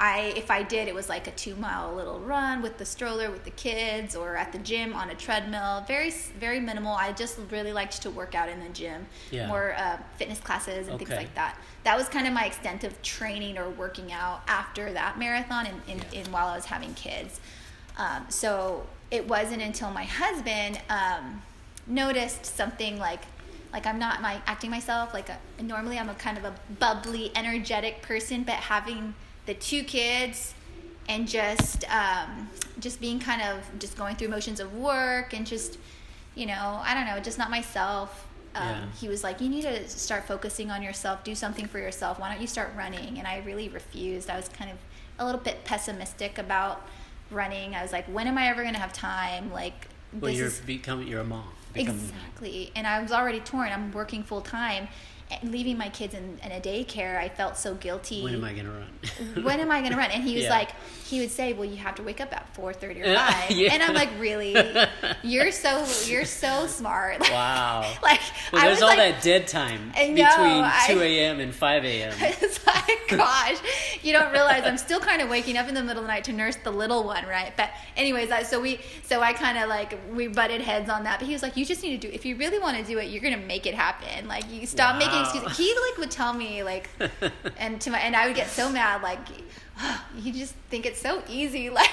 [0.00, 3.30] I if I did, it was like a two mile little run with the stroller
[3.30, 5.84] with the kids, or at the gym on a treadmill.
[5.86, 6.92] Very very minimal.
[6.94, 9.46] I just really liked to work out in the gym, Yeah.
[9.46, 11.04] more uh, fitness classes and Okay.
[11.04, 11.56] things like that.
[11.84, 15.80] That was kind of my extent of training or working out after that marathon, and
[15.86, 16.20] in, Yeah.
[16.22, 17.38] in, while I was having kids.
[17.96, 21.40] Um, so it wasn't until my husband um,
[21.86, 23.20] noticed something like
[23.72, 27.30] like I'm not my acting myself like a, normally I'm a kind of a bubbly
[27.34, 29.14] energetic person but having
[29.46, 30.54] the two kids
[31.08, 32.48] and just um,
[32.80, 35.76] just being kind of just going through motions of work and just
[36.34, 38.26] you know I don't know just not myself.
[38.54, 38.84] Um, Yeah.
[39.00, 41.22] he was like you need to start focusing on yourself.
[41.24, 42.18] Do something for yourself.
[42.18, 43.18] Why don't you start running?
[43.18, 44.30] And I really refused.
[44.30, 44.78] I was kind of
[45.18, 46.80] a little bit pessimistic about
[47.30, 47.74] running.
[47.74, 49.52] I was like when am I ever going to have time?
[49.52, 51.48] Like Well, this you're is becoming you're a mom.
[51.74, 52.72] Exactly.
[52.76, 53.70] And I was already torn.
[53.72, 54.88] I'm working full time.
[55.30, 58.22] And leaving my kids in, in a daycare, I felt so guilty.
[58.22, 59.42] When am I going to run?
[59.44, 60.10] when am I going to run?
[60.10, 60.50] And he was Yeah.
[60.50, 60.70] like,
[61.06, 63.30] he would say, well, you have to wake up at 4.30 or Yeah.
[63.48, 63.50] 5.
[63.56, 63.72] Yeah.
[63.72, 64.54] And I'm like, really?
[65.22, 67.20] You're so, you're so smart.
[67.20, 67.90] wow.
[68.02, 68.20] like,
[68.52, 71.40] Well, I there's was all like, that dead time between I- 2 a.m.
[71.40, 72.12] and 5 a.m.
[72.20, 73.56] it's like, gosh,
[74.02, 76.24] you don't realize I'm still kind of waking up in the middle of the night
[76.24, 77.52] to nurse the little one, right?
[77.56, 81.18] But anyways, I, so we, so I kind of like we butted heads on that.
[81.18, 82.14] But he was like, you just need to do.
[82.14, 84.28] If you really want to do it, you're gonna make it happen.
[84.28, 85.22] Like you stop making Wow.
[85.22, 85.56] excuses.
[85.56, 86.88] He like would tell me like,
[87.58, 89.18] and to my and I would get so mad like,
[90.16, 91.90] you just think it's so easy, like.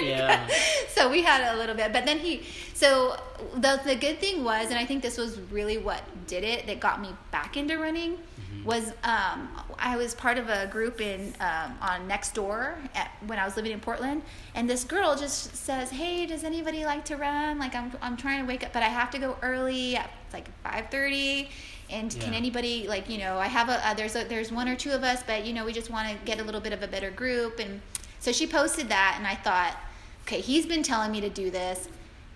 [0.00, 0.48] Yeah.
[0.88, 2.42] so we had a little bit, but then he.
[2.74, 3.16] So
[3.54, 6.80] the the good thing was, and I think this was really what did it that
[6.80, 8.18] got me back into running,
[8.64, 9.48] was um,
[9.78, 13.72] I was part of a group in um, on Nextdoor at, when I was living
[13.72, 14.22] in Portland,
[14.54, 17.58] and this girl just says, "Hey, does anybody like to run?
[17.58, 20.48] Like I'm I'm trying to wake up, but I have to go early at like
[20.62, 21.50] five thirty.
[21.92, 24.76] And can anybody like you know I have a uh, there's a there's one or
[24.76, 26.82] two of us, but you know we just want to get a little bit of
[26.82, 27.80] a better group and
[28.20, 29.76] so she posted that, and I thought,
[30.22, 31.88] okay, he's been telling me to do this.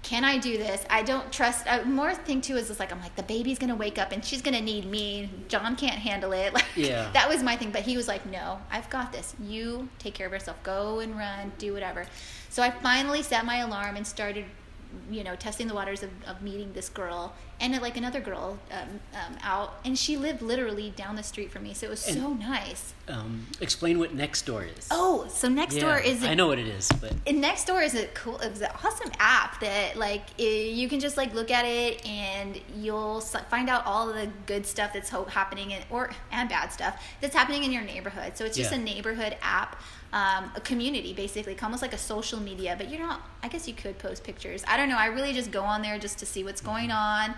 [0.02, 0.84] Can I do this?
[0.90, 1.66] I don't trust.
[1.66, 4.24] Uh, more thing too is just like I'm like the baby's gonna wake up and
[4.24, 5.30] she's gonna need me.
[5.48, 6.52] John can't handle it.
[6.54, 7.10] Like Yeah.
[7.12, 7.70] that was my thing.
[7.72, 9.34] But he was like, no, I've got this.
[9.40, 10.60] You take care of yourself.
[10.62, 11.52] Go and run.
[11.58, 12.04] Do whatever.
[12.50, 14.44] So I finally set my alarm and started,
[15.11, 18.59] you know, testing the waters of, of meeting this girl and uh, like another girl
[18.70, 21.72] um, um, out, and she lived literally down the street from me.
[21.72, 22.92] So it was so nice.
[23.09, 24.88] Um, explain what Nextdoor is.
[24.90, 28.06] Oh, so Nextdoor is a I know what it is, but and Nextdoor is a
[28.09, 32.04] cool, it's an awesome app that like i you can just like look at it
[32.06, 37.02] and you'll find out all the good stuff that's happening in, or and bad stuff
[37.20, 38.37] that's happening in your neighborhood.
[38.37, 38.78] So it's just Yeah.
[38.78, 39.80] a neighborhood app,
[40.12, 42.74] um, a community basically, almost like a social media.
[42.78, 43.22] But you're not.
[43.42, 44.64] I guess you could post pictures.
[44.66, 44.98] I don't know.
[44.98, 47.34] I really just go on there just to see what's going on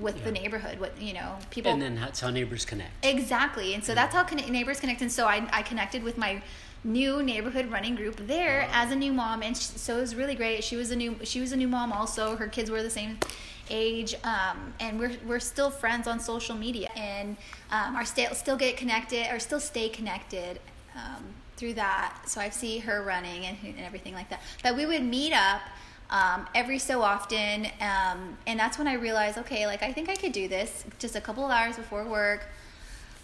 [0.00, 0.80] with the neighborhood.
[0.80, 3.04] What you know, people and then that's how neighbors connect.
[3.04, 3.74] Exactly.
[3.74, 5.02] And so that's how conne- neighbors connect.
[5.02, 6.42] And so I, I connected with my
[6.84, 9.42] new neighborhood running group there as a new mom.
[9.42, 10.62] And sh so it was really great.
[10.62, 12.36] She was a new, she was a new mom also.
[12.36, 13.18] Her kids were the same
[13.70, 14.14] age.
[14.24, 17.36] Um, and we're, we're still friends on social media and,
[17.70, 20.60] um, are still, still get connected or still stay connected,
[20.94, 21.24] um,
[21.58, 22.14] through that.
[22.26, 24.40] So I see her running and, and everything like that.
[24.62, 25.60] But we would meet up
[26.10, 27.66] um, every so often.
[27.80, 31.16] Um, and that's when I realized, okay, like I think I could do this just
[31.16, 32.46] a couple of hours before work.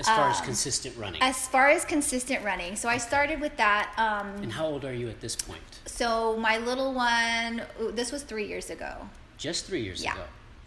[0.01, 1.23] As far as Um, consistent running.
[1.23, 3.94] As far as consistent running, so I started with that.
[3.97, 5.61] Um, and how old are you at this point?
[5.87, 9.09] so my little one, this was three years ago.
[9.38, 10.14] Just three years Yeah.
[10.14, 10.23] ago.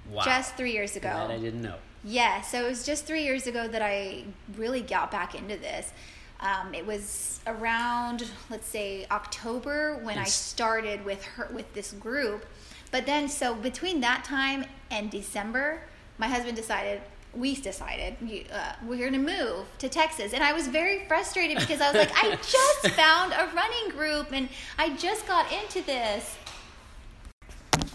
[0.10, 0.24] Wow.
[0.24, 1.10] Just three years ago.
[1.10, 1.76] That I didn't know.
[2.06, 4.24] Yeah, so it was just three years ago that I
[4.56, 5.92] really got back into this.
[6.40, 12.46] Um, it was around, let's say, October when I started with her with this group.
[12.92, 15.82] But then, so between that time and December,
[16.18, 17.02] my husband decided.
[17.36, 18.16] We decided
[18.52, 21.98] uh, we're going to move to Texas, and I was very frustrated because I was
[21.98, 26.36] like, I just found a running group, and I just got into this.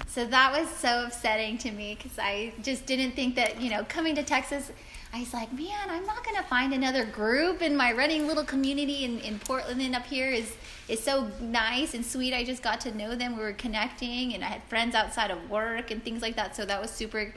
[0.06, 3.84] So that was so upsetting to me because I just didn't think that, you know,
[3.88, 4.70] coming to Texas,
[5.14, 7.60] I was like, man, I'm not going to find another group.
[7.60, 10.56] And my running little community in, in Portland and up here is,
[10.88, 12.32] is so nice and sweet.
[12.32, 13.36] I just got to know them.
[13.36, 16.56] We were connecting and I had friends outside of work and things like that.
[16.56, 17.34] So that was super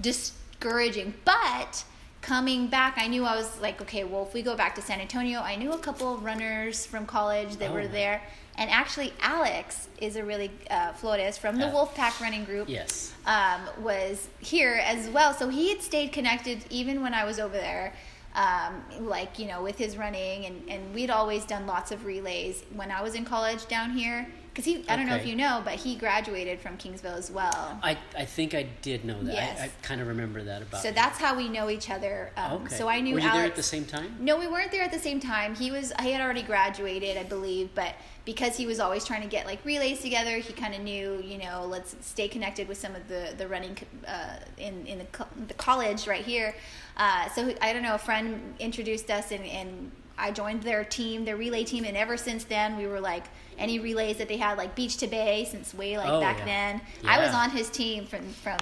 [0.00, 1.14] discouraging.
[1.24, 1.84] But
[2.22, 5.00] coming back, I knew I was like, okay, well, if we go back to San
[5.00, 7.74] Antonio, I knew a couple of runners from college that Oh.
[7.74, 8.22] were there.
[8.58, 12.68] And actually, Alex is a really uh, Flores from the Uh, Wolfpack Running Group.
[12.68, 13.12] Yes.
[13.26, 17.56] Um, was here as well, so he had stayed connected even when I was over
[17.56, 17.92] there.
[18.34, 22.64] Um, like you know, with his running, and and we'd always done lots of relays
[22.74, 24.26] when I was in college down here.
[24.50, 27.78] Because he, I don't know if you know, but he graduated from Kingsville as well.
[27.82, 29.34] I, I think I did know that.
[29.34, 29.60] Yes.
[29.60, 30.94] I, I kind of remember that about So you.
[30.94, 32.30] that's how we know each other.
[32.38, 32.74] Um, okay.
[32.74, 33.36] So I knew Were you Alex.
[33.38, 34.16] there at the same time?
[34.18, 35.54] No, we weren't there at the same time.
[35.54, 39.28] He was he had already graduated, I believe, but because he was always trying to
[39.28, 42.94] get like relays together, he kind of knew, you know, let's stay connected with some
[42.94, 46.54] of the the running uh, in in the, co- the college right here.
[46.98, 51.24] Uh, so I don't know, a friend introduced us and, and I joined their team,
[51.24, 53.24] their relay team, and ever since then we were like
[53.58, 56.44] any relays that they had, like beach to bay, since way like Oh, back yeah.
[56.44, 56.80] then.
[57.06, 58.58] I was on his team from from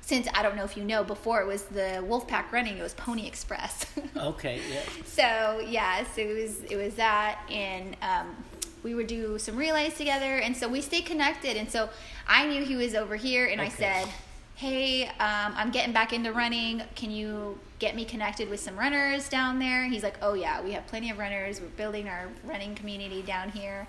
[0.00, 2.94] since I don't know if you know before it was the Wolfpack running, it was
[2.94, 3.86] Pony Express.
[4.16, 4.80] Okay, yeah.
[5.04, 8.36] so yeah, so it was it was that, and um,
[8.82, 11.56] we would do some relays together, and so we stayed connected.
[11.56, 11.90] And so
[12.26, 14.08] I knew he was over here, and I said,
[14.54, 16.82] "Hey, um, I'm getting back into running.
[16.94, 20.72] Can you get me connected with some runners down there?" He's like, "Oh yeah, we
[20.72, 21.60] have plenty of runners.
[21.60, 23.86] We're building our running community down here."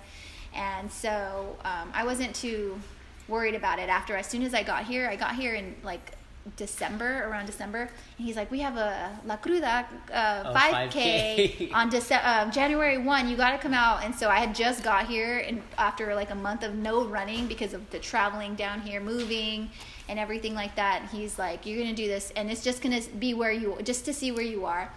[0.54, 2.80] And so um, I wasn't too
[3.28, 3.88] worried about it.
[3.88, 6.12] After as soon as I got here, I got here and like
[6.56, 7.82] December, around December,
[8.18, 11.72] and he's like, "We have a La Cruda uh, Oh, 5K, 5K.
[11.74, 13.28] on Dece- uh, January one.
[13.28, 16.30] You got to come out." And so I had just got here, and after like
[16.30, 19.70] a month of no running because of the traveling down here, moving,
[20.08, 23.32] and everything like that, he's like, "You're gonna do this, and it's just gonna be
[23.34, 24.90] where you, just to see where you are."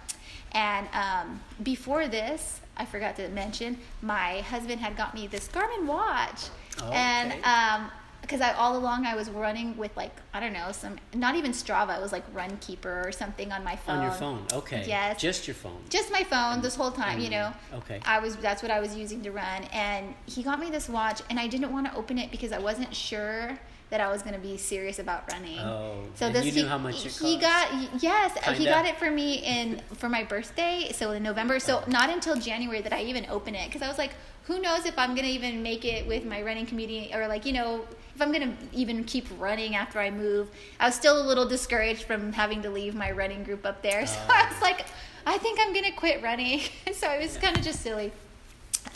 [0.52, 5.86] And um, before this, I forgot to mention, my husband had got me this Garmin
[5.86, 6.46] watch,
[6.82, 7.42] Oh, and okay.
[7.44, 7.90] um,
[8.28, 11.52] because I all along I was running with like I don't know some not even
[11.52, 13.98] Strava, it was like Runkeeper or something on my phone.
[13.98, 14.46] On your phone.
[14.52, 14.84] Okay.
[14.86, 15.22] Yes.
[15.22, 15.80] Just your phone.
[15.90, 17.52] Just my phone this whole time, you mm-hmm.
[17.74, 17.78] know.
[17.80, 18.02] Okay.
[18.06, 21.22] I was that's what I was using to run, and he got me this watch,
[21.30, 23.58] and I didn't want to open it because I wasn't sure
[23.90, 25.60] that I was going to be serious about running.
[25.60, 27.72] Oh, so this you knew he, how much it he got
[28.04, 28.66] yes he Kinda?
[28.66, 32.82] got it for me in for my birthday so in November so not until January
[32.82, 34.12] that I even open it because I was like
[34.44, 37.54] who knows if I'm gonna even make it with my running community or like you
[37.54, 40.50] know if I'm gonna even keep running after I move
[40.82, 44.06] I was still a little discouraged from having to leave my running group up there
[44.14, 44.34] so Oh.
[44.34, 44.86] I was like
[45.26, 46.60] I think I'm gonna quit running
[46.94, 48.12] so it was kind of just silly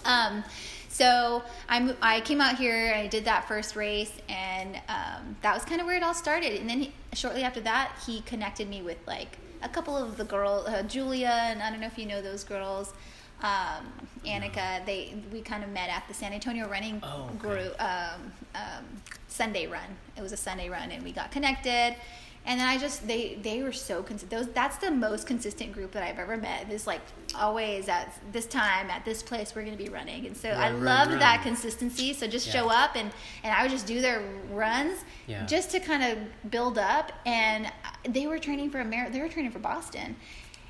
[0.05, 0.43] um,
[0.91, 5.53] so I, mo- I came out here, I did that first race, and um, that
[5.53, 6.59] was kind of where it all started.
[6.59, 10.25] And then he, shortly after that, he connected me with like a couple of the
[10.25, 12.93] girls, uh, Julia, and I don't know if you know those girls,
[13.41, 13.87] um,
[14.25, 14.85] Annika.
[14.85, 17.37] They we kind of met at the San Antonio Running Oh, okay.
[17.37, 18.85] group um, um,
[19.27, 19.97] Sunday run.
[20.17, 21.95] It was a Sunday run, and we got connected.
[22.43, 25.91] And then I just they they were so cons- those that's the most consistent group
[25.91, 26.67] that I've ever met.
[26.71, 27.01] It's like
[27.35, 30.71] always at this time at this place we're going to be running, and so I
[30.71, 32.13] Run, run, loved that consistency.
[32.13, 32.53] So just Yeah.
[32.53, 33.11] show up and
[33.43, 35.45] and I would just do their runs Yeah.
[35.45, 37.11] just to kind of build up.
[37.27, 37.71] And
[38.09, 39.11] they were training for America.
[39.13, 40.15] They were training for Boston,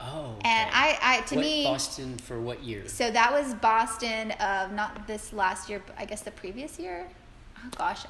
[0.02, 0.36] Oh.
[0.44, 0.70] and.
[0.74, 2.86] I I to what, me Boston for what year?
[2.90, 7.08] so that was Boston of not this last year, but I guess the previous year.
[7.64, 8.04] Oh gosh,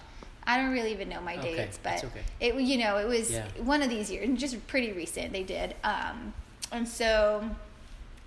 [0.46, 2.22] I don't really even know my Okay, dates, but okay.
[2.40, 3.46] it you know it was Yeah.
[3.64, 5.76] one of these years, and just pretty recent they did.
[5.84, 6.34] Um,
[6.72, 7.50] and so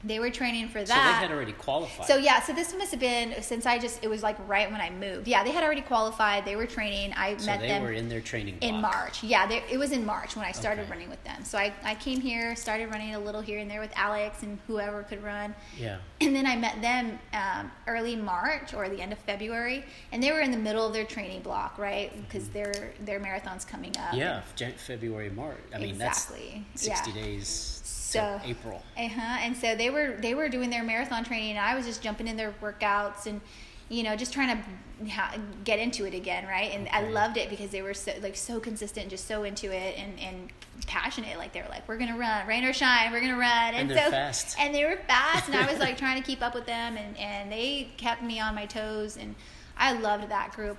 [0.05, 0.89] they were training for that.
[0.89, 2.07] So they had already qualified.
[2.07, 4.81] So yeah, so this must have been since I just it was like right when
[4.81, 5.27] I moved.
[5.27, 6.45] Yeah, they had already qualified.
[6.45, 7.13] They were training.
[7.15, 8.81] I So met they them were in their training in.
[8.81, 9.23] March.
[9.23, 10.91] Yeah, they, it was in March when I started Okay.
[10.91, 11.43] running with them.
[11.45, 14.59] So I, I came here, started running a little here and there with Alex and
[14.67, 15.55] whoever could run.
[15.79, 15.99] Yeah.
[16.21, 20.33] And then I met them um, early March or the end of February, and they
[20.33, 22.13] were in the middle of their training block, right?
[22.27, 24.15] Because their their marathon's coming up.
[24.15, 24.43] Yeah,
[24.77, 25.57] February, March.
[25.75, 26.65] I mean, Exactly.
[26.73, 27.17] that's 60 Yeah.
[27.25, 27.81] days
[28.15, 28.83] So April.
[28.97, 29.39] Uh huh.
[29.41, 32.27] And so they were they were doing their marathon training, and I was just jumping
[32.29, 33.41] in their workouts and
[33.89, 34.57] you know just trying
[35.01, 36.73] to ha- get into it again, right?
[36.73, 39.99] And I loved it because they were so like so consistent, just so into it
[39.99, 40.51] and and
[40.87, 41.39] passionate.
[41.39, 43.75] Like they were like, we're gonna run, rain or shine, we're gonna run.
[43.75, 44.57] And so they're fast.
[44.59, 47.17] and they were fast, and I was like trying to keep up with them, and
[47.19, 49.35] and they kept me on my toes, and
[49.77, 50.77] I loved that group.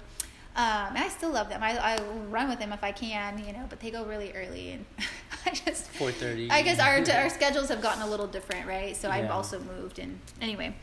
[0.55, 1.61] Um, and I still love them.
[1.61, 1.97] I, I
[2.29, 4.85] run with them if I can, you know, but they go really early, and
[5.45, 6.49] I just 4:30.
[6.49, 8.95] I guess our our schedules have gotten a little different, right?
[8.95, 10.73] So I've also moved, and anyway,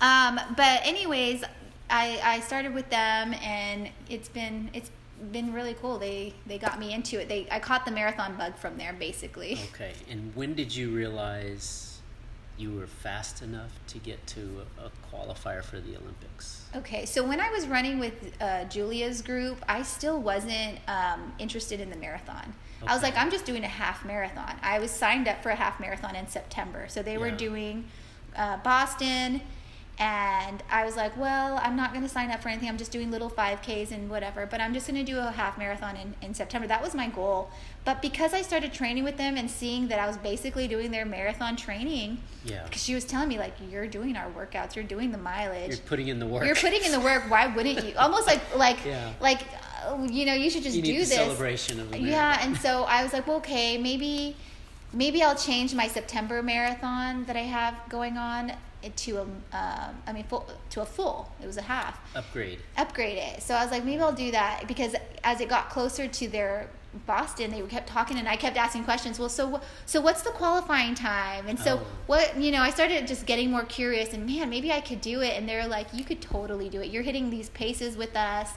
[0.00, 1.44] um, but anyways,
[1.88, 4.90] I I started with them, and it's been it's
[5.30, 5.98] been really cool.
[5.98, 7.28] They they got me into it.
[7.28, 9.58] They I caught the marathon bug from there, basically.
[9.72, 9.92] Okay.
[10.10, 12.00] And when did you realize
[12.58, 16.61] you were fast enough to get to a, a qualifier for the Olympics?
[16.74, 21.80] Okay, so when I was running with uh, Julia's group, I still wasn't um, interested
[21.80, 22.54] in the marathon.
[22.86, 24.56] I was like, I'm just doing a half marathon.
[24.62, 26.86] I was signed up for a half marathon in September.
[26.88, 27.84] So they were doing
[28.34, 29.42] uh, Boston,
[29.98, 32.68] and I was like, well, I'm not going to sign up for anything.
[32.68, 35.58] I'm just doing little 5Ks and whatever, but I'm just going to do a half
[35.58, 36.66] marathon in, in September.
[36.66, 37.50] That was my goal.
[37.84, 41.04] But because I started training with them and seeing that I was basically doing their
[41.04, 42.62] marathon training, Yeah.
[42.64, 45.78] because she was telling me, like, you're doing our workouts, you're doing the mileage You're
[45.78, 46.44] putting in the work.
[46.46, 47.28] you're putting in the work.
[47.28, 47.94] Why wouldn't you?
[47.98, 49.12] Almost like like Yeah.
[49.20, 49.40] like
[49.84, 51.12] uh, you know you should just You do this.
[51.12, 54.36] celebration of the yeah, and so I was like, well, okay, maybe
[54.92, 58.52] maybe I'll change my September marathon that I have going on
[58.96, 61.32] to a um, I mean full, to a full.
[61.42, 62.60] It was a half Upgrade.
[62.76, 63.42] upgrade it.
[63.42, 66.68] So I was like, maybe I'll do that because as it got closer to their
[67.06, 69.18] Boston, they kept talking and I kept asking questions.
[69.18, 71.46] Well, so so what's the qualifying time?
[71.48, 71.86] And so Oh.
[72.06, 75.20] what you know, I started just getting more curious and man, maybe I could do
[75.22, 75.36] it.
[75.36, 76.90] And they're like, you could totally do it.
[76.90, 78.50] You're hitting these paces with us.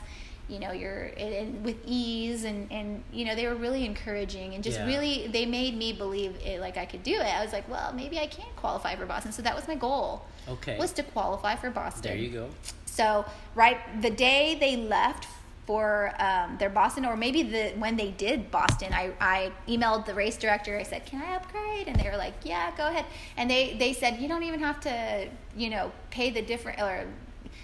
[0.47, 4.63] You know, you're and, with ease and and you know they were really encouraging and
[4.63, 4.85] just Yeah.
[4.85, 7.21] really they made me believe it like I could do it.
[7.39, 9.31] I was like, well, maybe I can qualify for Boston.
[9.31, 10.23] So that was my goal.
[10.47, 10.77] Okay.
[10.77, 12.03] Was to qualify for Boston.
[12.03, 12.49] There you go.
[12.85, 13.25] So
[13.55, 15.27] right the day they left
[15.65, 20.13] for um, their Boston, or maybe the when they did Boston, I, I emailed the
[20.13, 20.77] race director.
[20.77, 23.05] I said, "Can I upgrade?" And they were like, "Yeah, go ahead."
[23.37, 27.05] And they they said, "You don't even have to, you know, pay the different or."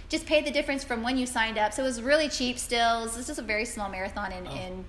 [0.09, 1.71] Just pay the difference from when you signed up.
[1.71, 3.03] So it was really cheap still.
[3.03, 4.51] Was just a very small marathon in, Oh.
[4.55, 4.85] in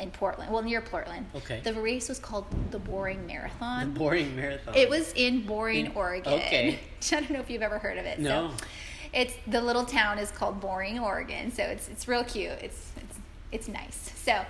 [0.00, 0.50] in Portland.
[0.52, 1.26] Well, near Portland.
[1.36, 1.60] Okay.
[1.62, 3.92] The race was called the Boring The Marathon.
[3.92, 4.74] boring marathon.
[4.74, 6.32] It was in Boring, In- Oregon.
[6.34, 6.80] okay.
[7.12, 8.18] I don't know if you've ever heard of it.
[8.18, 8.50] No.
[8.58, 8.64] So
[9.16, 11.50] it's the little town is called Boring, Oregon.
[11.50, 12.52] So it's it's real cute.
[12.60, 13.18] It's it's
[13.50, 14.12] it's nice.
[14.16, 14.44] So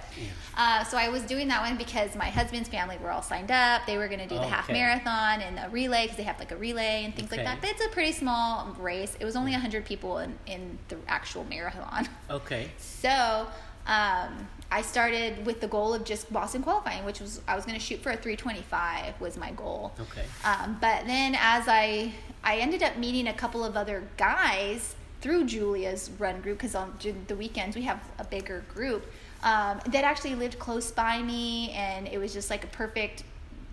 [0.56, 3.82] uh, so I was doing that one because my husband's family were all signed up.
[3.86, 6.50] They were going to do the half marathon and a relay because they have like
[6.50, 7.60] a relay and things like that.
[7.60, 9.16] But it's a pretty small race.
[9.20, 12.08] It was only 100 people in, in the actual marathon.
[12.30, 12.70] Okay.
[12.78, 13.46] So
[13.86, 17.78] um, I started with the goal of just Boston qualifying, which was I was going
[17.78, 19.92] to shoot for a 325 was my goal.
[19.98, 20.24] Okay.
[20.44, 22.12] Um, but then as I
[22.42, 26.96] I ended up meeting a couple of other guys through Julia's run group because on
[27.28, 29.06] the weekends we have a bigger group
[29.42, 33.22] um, that actually lived close by me, and it was just like a perfect,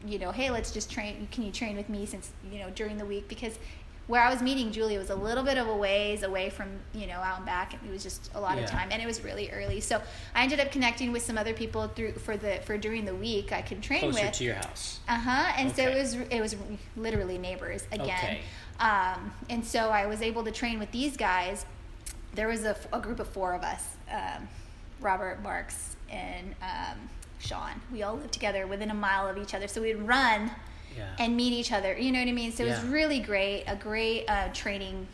[0.05, 1.27] you know, hey, let's just train.
[1.31, 3.57] Can you train with me since you know during the week because.
[4.07, 7.07] Where I was meeting Julia was a little bit of a ways away from, you
[7.07, 7.73] know, out and back.
[7.73, 8.63] It was just a lot Yeah.
[8.65, 9.79] of time, and it was really early.
[9.79, 10.01] So
[10.35, 13.53] I ended up connecting with some other people through for the for during the week
[13.53, 14.33] I could train Closer with.
[14.33, 14.99] to your house.
[15.07, 15.53] Uh huh.
[15.57, 16.55] And so it was it was
[16.97, 18.09] literally neighbors again.
[18.09, 18.41] Okay.
[18.79, 21.65] Um, and so I was able to train with these guys.
[22.35, 24.49] There was a, a group of four of us: um,
[24.99, 26.97] Robert, Marks, and um,
[27.39, 27.79] Sean.
[27.91, 30.51] We all lived together within a mile of each other, so we'd run
[30.97, 31.05] Yeah.
[31.19, 31.97] and meet each other.
[31.97, 32.51] You know what I mean?
[32.51, 35.07] So it was really great, a great uh, training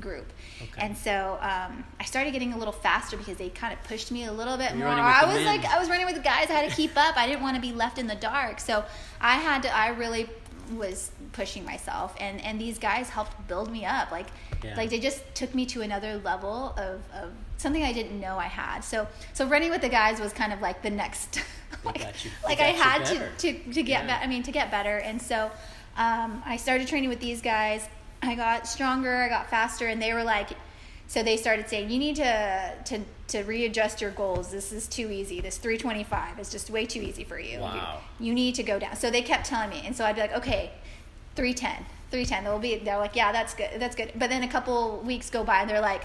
[0.00, 0.32] group.
[0.60, 0.70] Okay.
[0.78, 4.24] And so um, I started getting a little faster because they kind of pushed me
[4.24, 4.98] a little bit You're more.
[4.98, 5.44] I was men.
[5.44, 6.50] like, I was running with the guys.
[6.50, 7.16] I had to keep up.
[7.16, 8.60] I didn't want to be left in the dark.
[8.60, 8.84] So
[9.20, 9.74] I had to.
[9.74, 10.28] I really
[10.76, 14.10] was pushing myself, and and these guys helped build me up.
[14.10, 14.26] Like
[14.64, 14.76] Yeah.
[14.76, 18.46] like they just took me to another level of, of something I didn't know I
[18.46, 18.80] had.
[18.80, 21.40] So so running with the guys was kind of like the next.
[21.84, 24.18] like got you- they like I had to to to get Yeah.
[24.18, 25.50] be- I mean to get better, and so
[25.96, 27.88] um, I started training with these guys.
[28.22, 30.50] I got stronger, I got faster, and they were like,
[31.08, 34.50] so they started saying, you need to to to readjust your goals.
[34.50, 35.40] This is too easy.
[35.40, 37.60] This 325 is just way too easy for you.
[37.60, 38.00] Wow.
[38.18, 38.96] You, you need to go down.
[38.96, 40.72] So they kept telling me, and so I'd be like, okay.
[41.34, 45.00] 310 310 they'll be they're like yeah that's good that's good but then a couple
[45.00, 46.02] weeks go by and they're like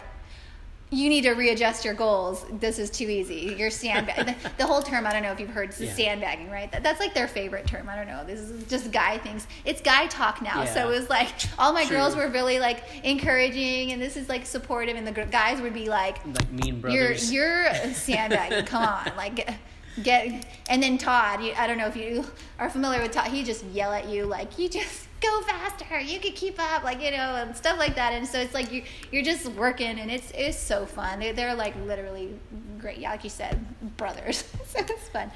[0.93, 4.81] you need to readjust your goals this is too easy you're sandbag the, the whole
[4.81, 5.93] term i don't know if you've heard it's Yeah.
[5.93, 9.17] sandbagging right that, that's like their favorite term i don't know this is just guy
[9.17, 10.85] things it's guy talk now so Yeah.
[10.87, 11.97] it was like all my True.
[11.97, 15.73] girls were really like encouraging and this is like supportive and the gr- guys would
[15.73, 17.31] be like Like mean brothers.
[17.31, 18.65] you're you're sandbagging.
[18.65, 19.57] Come on, like get,
[20.03, 20.45] get.
[20.69, 22.25] And then Todd, you, I don't know if you
[22.59, 23.27] are familiar with Todd.
[23.27, 25.99] He just yell at you like you just go faster.
[25.99, 28.13] You can keep up, like you know, and stuff like that.
[28.13, 31.19] And so it's like you you're just working, and it's it's so fun.
[31.19, 32.33] they're, they're like literally
[32.79, 32.97] great.
[32.97, 33.63] Yeah, like you said,
[33.97, 34.43] brothers.
[34.65, 35.31] so it's fun.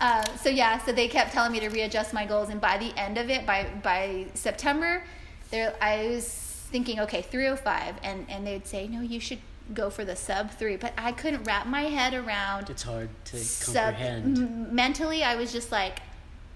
[0.00, 2.92] Uh, so yeah, so they kept telling me to readjust my goals, and by the
[2.98, 5.02] end of it, by by September,
[5.50, 6.26] there I was
[6.72, 9.38] thinking, okay, 305, and and they'd say, no, you should
[9.74, 13.36] go for the sub three, but I couldn't wrap my head around it's hard to
[13.38, 13.74] sub.
[13.94, 14.38] comprehend.
[14.38, 16.00] m- mentally, I was just like,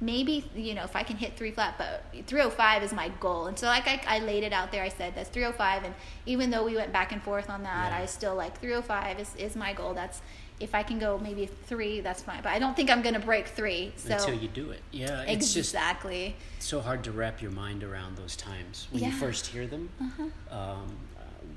[0.05, 3.59] maybe you know if I can hit three flat, but 305 is my goal, and
[3.59, 4.83] so like I, I laid it out there.
[4.83, 5.95] I said that's 305, and
[6.27, 7.99] even though we went back and forth on that, Yeah.
[8.03, 9.95] I still like 305 is is my goal.
[9.95, 10.21] That's
[10.61, 12.41] if I can go maybe three, that's fine.
[12.43, 13.93] But I don't think I'm gonna break three.
[13.97, 14.83] So until you do it.
[14.93, 16.37] Yeah, it's just exactly.
[16.61, 19.15] so hard to wrap your mind around those times when you Yeah.
[19.17, 19.27] Uh-huh.
[19.27, 19.89] first hear them.
[20.01, 20.81] Um, uh,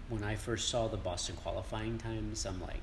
[0.09, 2.81] when I first saw the Boston qualifying times, I'm like,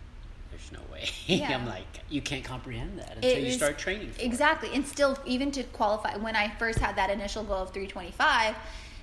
[0.56, 1.54] "There's no way." Yeah.
[1.56, 4.24] I'm like, "You can't comprehend that until It you is- start training." For it.
[4.24, 4.70] Exactly.
[4.74, 8.54] And still, even to qualify, when I first had that initial goal of 325,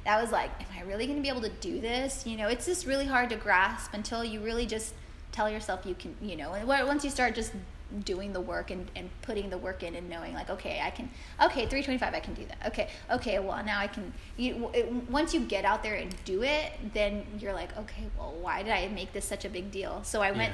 [0.05, 2.25] that was like, am I really going to be able to do this?
[2.25, 4.93] You know, it's just really hard to grasp until you really just
[5.31, 7.53] tell yourself you can, you know, and once you start just
[8.05, 11.09] doing the work and, and putting the work in and knowing like okay i can
[11.43, 15.33] okay 325 i can do that okay okay well now i can you it, once
[15.33, 18.87] you get out there and do it then you're like okay well why did i
[18.87, 20.53] make this such a big deal so i went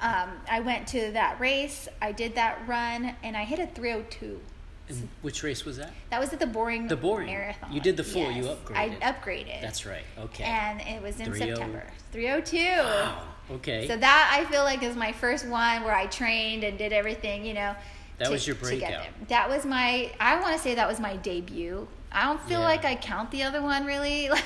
[0.00, 1.88] um, I went to that race.
[2.02, 4.40] I did that run, and I hit a 302.
[4.88, 5.92] And which race was that?
[6.10, 7.26] That was at the boring The Boring.
[7.26, 7.72] marathon.
[7.72, 8.76] You did the full, you upgraded.
[8.76, 9.60] I upgraded.
[9.60, 10.04] That's right.
[10.18, 10.44] Okay.
[10.44, 11.82] And it was in 30 September.
[12.12, 12.56] 302.
[12.84, 13.22] wow.
[13.50, 13.88] Okay.
[13.88, 17.44] So that I feel like is my first one where I trained and did everything,
[17.44, 17.74] you know.
[18.18, 19.06] That to- was your breakout.
[19.28, 20.12] That was my.
[20.20, 21.86] I want to say that was my debut.
[22.12, 22.66] I don't feel Yeah.
[22.66, 24.28] like I count the other one really.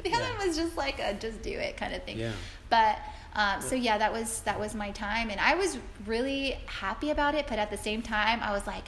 [0.00, 0.38] Like the other Yeah.
[0.38, 2.18] one was just like a just do it kind of thing.
[2.18, 2.30] Yeah.
[2.70, 2.98] But
[3.34, 7.34] um, so yeah, that was that was my time, and I was really happy about
[7.34, 7.46] it.
[7.48, 8.84] But at the same time, I was like,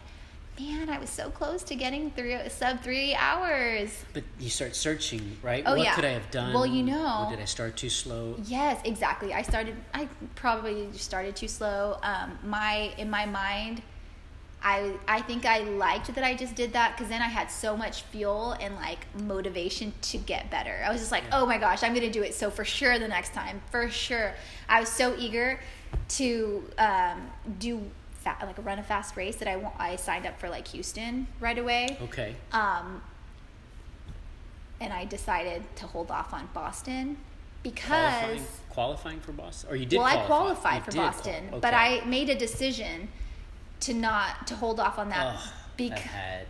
[0.58, 4.04] man, I was so close to getting through sub three hours.
[4.12, 5.62] but you start searching, right?
[5.64, 5.94] Oh, what yeah.
[5.94, 6.52] could I have done?
[6.52, 7.26] Well, you know.
[7.26, 8.36] Or did I start too slow?
[8.44, 9.32] Yes, exactly.
[9.32, 9.76] I started.
[9.94, 11.98] I probably started too slow.
[12.02, 13.82] Um, my in my mind,
[14.62, 17.76] I I think I liked that I just did that because then I had so
[17.76, 20.82] much fuel and like motivation to get better.
[20.86, 22.34] I was just like, oh my gosh, I'm gonna do it.
[22.34, 24.34] So for sure the next time, for sure.
[24.68, 25.60] I was so eager
[26.08, 27.80] to um, do
[28.12, 31.58] fa- like run a fast race that I I signed up for like Houston right
[31.58, 31.96] away.
[32.02, 32.34] Okay.
[32.52, 33.02] Um,
[34.80, 37.16] and I decided to hold off on Boston
[37.62, 39.98] because Qualifying, qualifying for Boston, or you did?
[39.98, 41.58] well, I qualified You for Boston, okay.
[41.60, 43.08] but I made a decision
[43.80, 46.02] to not to hold off on that Ugh, that because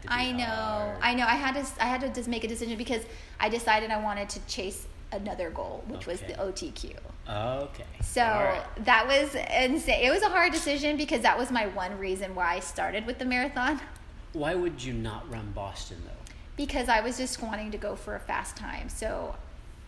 [0.02, 0.98] to be I know, hard.
[1.02, 3.04] I know, I had to, I had to just make a decision because
[3.38, 6.94] I decided I wanted to chase another goal, which was the OTQ.
[7.28, 7.84] Okay.
[8.02, 8.62] So right.
[8.84, 10.04] that was insane.
[10.04, 13.18] It was a hard decision because that was my one reason why I started with
[13.18, 13.80] the marathon.
[14.32, 16.32] Why would you not run Boston though?
[16.56, 18.88] Because I was just wanting to go for a fast time.
[18.88, 19.34] So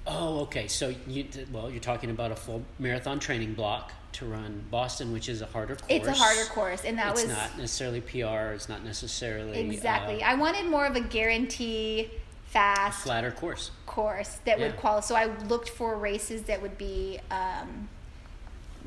[0.07, 0.67] Oh, okay.
[0.69, 5.29] So you well, you're talking about a full marathon training block to run Boston, which
[5.29, 5.87] is a harder course.
[5.91, 8.53] it's a harder course, and that it's was not necessarily PR.
[8.55, 10.23] It's not necessarily exactly.
[10.23, 12.11] uh, I wanted more of a guarantee
[12.47, 13.71] fast flatter course.
[13.87, 15.07] course that would qualify.
[15.07, 17.89] So I looked for races that would be, um,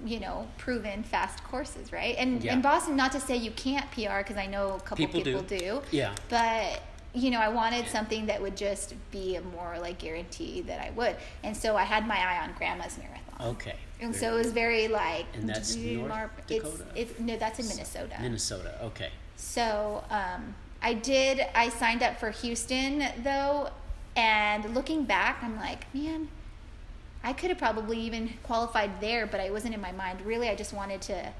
[0.06, 2.16] you know, proven fast courses, right?
[2.18, 2.54] And Yeah.
[2.54, 5.42] in Boston, not to say you can't PR because I know a couple People people,
[5.42, 5.58] do.
[5.58, 5.82] do.
[5.92, 6.14] Yeah.
[6.30, 6.82] But
[7.14, 10.90] you know, I wanted something that would just be a more like guarantee that I
[10.92, 11.16] would,
[11.46, 13.54] and so I had my eye on Grandma's marathon.
[13.56, 13.76] Okay.
[14.02, 16.86] And so it was very like And that's North Mar- Dakota?
[16.96, 18.16] It's, it's no, that's in Minnesota.
[18.22, 18.78] Minnesota.
[18.84, 19.10] Okay.
[19.38, 21.42] So um, I did.
[21.56, 23.70] I signed up for Houston though,
[24.16, 26.28] and looking back, I'm like, man,
[27.24, 30.22] I could have probably even qualified there, but I wasn't in my mind.
[30.22, 31.34] Really, I just wanted to.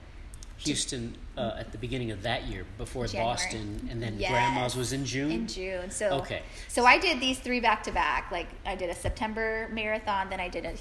[0.58, 3.34] Houston uh, at the beginning of that year before January.
[3.34, 4.32] Boston, and then Yes.
[4.32, 5.30] Grandma's was in June.
[5.32, 6.42] In June, so Okay.
[6.70, 8.32] So I did these three back to back.
[8.32, 10.74] Like I did a September marathon, then I did a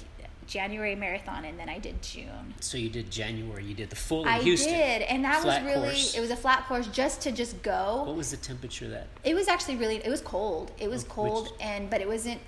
[0.47, 2.53] January marathon, and then I did June.
[2.59, 3.63] So you did January.
[3.65, 4.73] You did the full in I Houston.
[4.73, 5.87] did, and that Flat was really.
[5.89, 6.15] course.
[6.15, 8.03] It was a flat course just to just go.
[8.05, 9.07] What was the temperature that?
[9.23, 9.95] It was actually really.
[9.97, 10.71] It was cold.
[10.77, 12.39] It was Oh, which- cold, and but it wasn't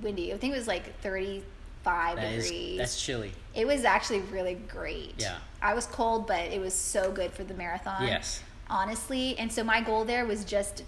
[0.00, 0.32] windy.
[0.32, 2.78] I think it was like thirty-five That is degrees.
[2.78, 3.32] that's chilly.
[3.54, 5.14] it was actually really great.
[5.18, 5.36] Yeah.
[5.60, 8.06] I was cold, but it was so good for the marathon.
[8.06, 8.40] Yes.
[8.70, 10.84] Honestly, and so my goal there was just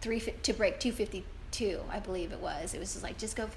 [0.00, 2.74] three to break two fifty two, I believe it was.
[2.74, 3.48] It was just like just go.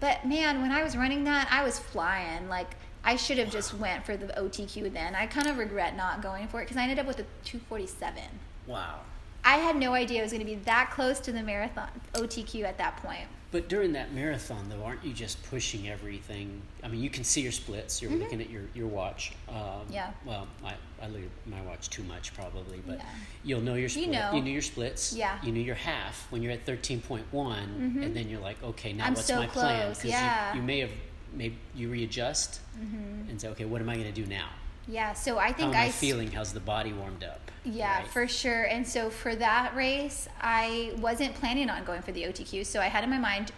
[0.00, 2.48] But man, when I was running that, I was flying.
[2.48, 5.14] Like I should have just went for the OTQ then.
[5.14, 8.22] I kind of regret not going for it because I ended up with a 247.
[8.66, 9.00] Wow.
[9.44, 12.64] I had no idea it was going to be that close to the marathon OTQ
[12.64, 13.28] at that point.
[13.52, 16.60] But during that marathon, though, aren't you just pushing everything?
[16.82, 18.02] I mean, you can see your splits.
[18.02, 18.20] You're Mhm.
[18.20, 19.32] looking at your, your watch.
[19.48, 20.10] Um, Yeah.
[20.24, 23.04] Well, I, I look at my watch too much probably, but Yeah.
[23.44, 24.08] you'll know your split.
[24.10, 24.32] know.
[24.34, 25.12] You know your splits.
[25.12, 25.38] Yeah.
[25.44, 27.22] You know your half when you're at 13.1,
[27.68, 28.02] Mhm.
[28.04, 29.92] and then you're like, okay, now I'm what's so my plan?
[29.92, 30.52] close, yeah.
[30.52, 30.90] you, you may have,
[31.32, 33.30] maybe you readjust Mm-hmm.
[33.30, 34.48] and say, okay, what am I going to do now?
[34.88, 36.30] Yeah, so I How think am I, feeling?
[36.30, 37.40] How's the body warmed up?
[37.64, 38.06] Yeah, Right?
[38.08, 38.62] for sure.
[38.64, 42.64] And so for that race, I wasn't planning on going for the OTQ.
[42.64, 43.50] So I had in my mind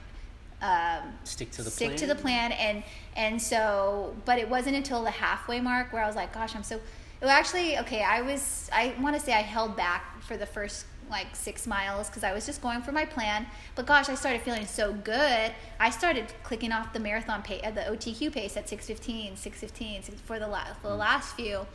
[0.63, 1.99] um, Stick to the stick plan.
[1.99, 2.83] to the plan, and
[3.15, 6.65] and so, but it wasn't until the halfway mark where I was like, gosh, I'm
[6.65, 6.81] so.
[7.21, 8.69] Well, actually, okay, I was.
[8.73, 12.33] I want to say I held back for the first like six miles because I
[12.33, 13.47] was just going for my plan.
[13.75, 15.53] But gosh, I started feeling so good.
[15.81, 20.39] I started clicking off the marathon pace, uh, the OTQ pace at 6:15, 6:15 for
[20.39, 20.99] the la- for the Mm.
[20.99, 21.67] last few.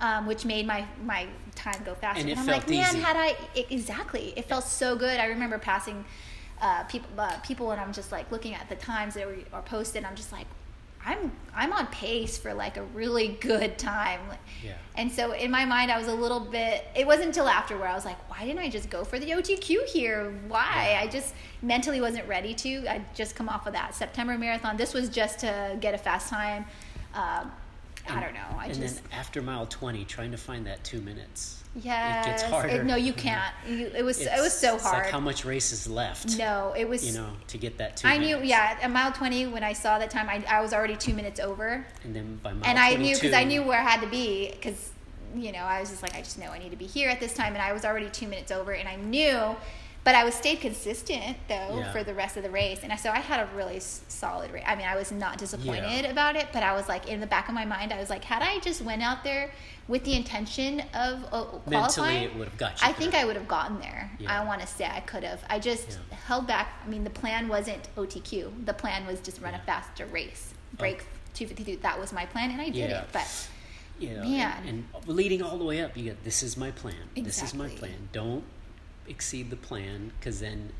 [0.00, 2.20] Um, which made my my time go faster.
[2.20, 3.00] And it I'm felt like, man, easy.
[3.00, 5.20] had I e- exactly, it felt so good.
[5.20, 6.04] I remember passing
[6.60, 9.62] uh, people uh, people, and I'm just like looking at the times that were, are
[9.62, 10.04] posted.
[10.04, 10.46] I'm just like,
[11.06, 14.20] I'm I'm on pace for like a really good time.
[14.62, 14.74] Yeah.
[14.96, 16.86] And so in my mind, I was a little bit.
[16.96, 19.30] It wasn't until after where I was like, why didn't I just go for the
[19.30, 20.32] OTQ here?
[20.48, 20.90] Why?
[20.90, 21.00] Yeah.
[21.02, 22.86] I just mentally wasn't ready to.
[22.88, 24.76] I just come off of that September marathon.
[24.76, 26.64] This was just to get a fast time.
[27.14, 27.52] Um,
[28.08, 28.40] I don't know.
[28.58, 31.62] I and just then after mile 20, trying to find that two minutes.
[31.76, 32.84] Yeah, It gets harder.
[32.84, 33.52] no, you can't.
[33.68, 35.04] You, it was it was It's- so it's hard.
[35.04, 36.38] like how much race is left?
[36.38, 37.04] no, it was.
[37.04, 39.98] You know, to get that two I knew, yeah, at mile 20, when I saw
[39.98, 41.84] that time, I, I was already two minutes over.
[42.04, 44.50] And then by mile and I knew, because I knew where I had to be,
[44.52, 44.92] because,
[45.34, 47.18] you know, I was just like, I just know I need to be here at
[47.18, 47.54] this time.
[47.54, 49.56] And I was already two minutes over, and I knew,
[50.04, 51.92] but I was stayed consistent, though, Yeah.
[51.92, 52.80] for the rest of the race.
[52.82, 54.64] And so I had a really solid race.
[54.66, 57.48] I mean, I was not disappointed about it, but I was like, in the back
[57.48, 59.50] of my mind, I was like, had I just went out there
[59.88, 63.14] with the intention of uh, qualifying, it would have got you I think.
[63.14, 64.10] I would have gotten there.
[64.18, 64.40] Yeah.
[64.40, 65.42] I want to say I could have.
[65.48, 66.16] I just Yeah.
[66.26, 66.68] held back.
[66.84, 68.52] I mean, the plan wasn't OTQ.
[68.66, 71.80] The plan was just run a faster race, break 252.
[71.82, 73.00] That was my plan, and I did Yeah.
[73.02, 73.08] it.
[73.12, 73.48] But
[73.98, 74.66] you know, Man.
[74.66, 76.94] And, and leading all the way up, you get this is my plan.
[77.16, 78.08] This is my plan.
[78.12, 78.44] Don't
[79.08, 80.70] exceed the plan because then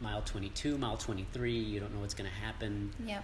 [0.00, 2.92] mile 22, mile 23, you don't know what's going to happen.
[3.06, 3.22] yeah,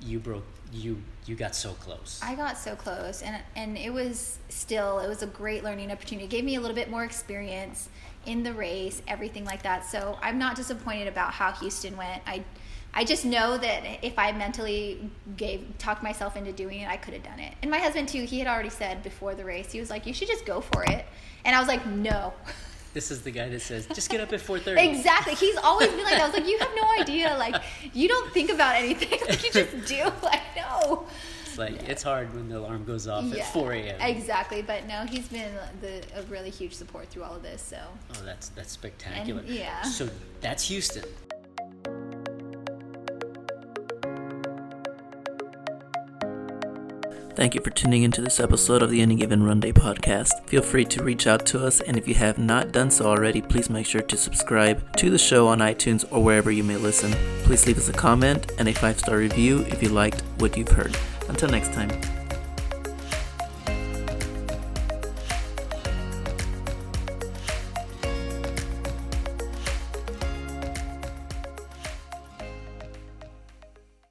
[0.00, 0.44] You broke.
[0.70, 2.20] You you got so close.
[2.22, 6.26] I got so close, and and it was still it was a great learning opportunity.
[6.26, 7.88] It gave me a little bit more experience
[8.26, 9.86] in the race, everything like that.
[9.86, 12.22] So I'm not disappointed about how Houston went.
[12.26, 12.44] I.
[12.94, 17.12] I just know that if I mentally gave talked myself into doing it, I could
[17.12, 17.52] have done it.
[17.60, 20.14] And my husband too, he had already said before the race, he was like, "You
[20.14, 21.04] should just go for it."
[21.44, 22.32] And I was like, "No."
[22.94, 25.34] this is the guy that says, "Just get up at 4:30." Exactly.
[25.34, 26.22] He's always been like that.
[26.22, 27.36] I was like, you have no idea.
[27.38, 27.62] Like,
[27.94, 29.18] you don't think about anything.
[29.28, 30.02] Like, you just do.
[30.22, 31.06] Like, no.
[31.46, 34.00] It's like it's hard when the alarm goes off Yeah, at 4 a.m.
[34.00, 34.62] Exactly.
[34.62, 37.60] But no, he's been the, a really huge support through all of this.
[37.62, 37.78] So,
[38.14, 39.42] Oh, that's that's spectacular.
[39.46, 39.82] yeah.
[39.82, 40.08] So
[40.40, 41.04] that's Houston.
[47.38, 50.44] Thank you for tuning into this episode of the Any Given Run Day podcast.
[50.48, 53.40] Feel free to reach out to us, and if you have not done so already,
[53.40, 57.12] please make sure to subscribe to the show on iTunes or wherever you may listen.
[57.44, 60.72] Please leave us a comment and a five star review if you liked what you've
[60.72, 60.98] heard.
[61.28, 62.17] Until next time.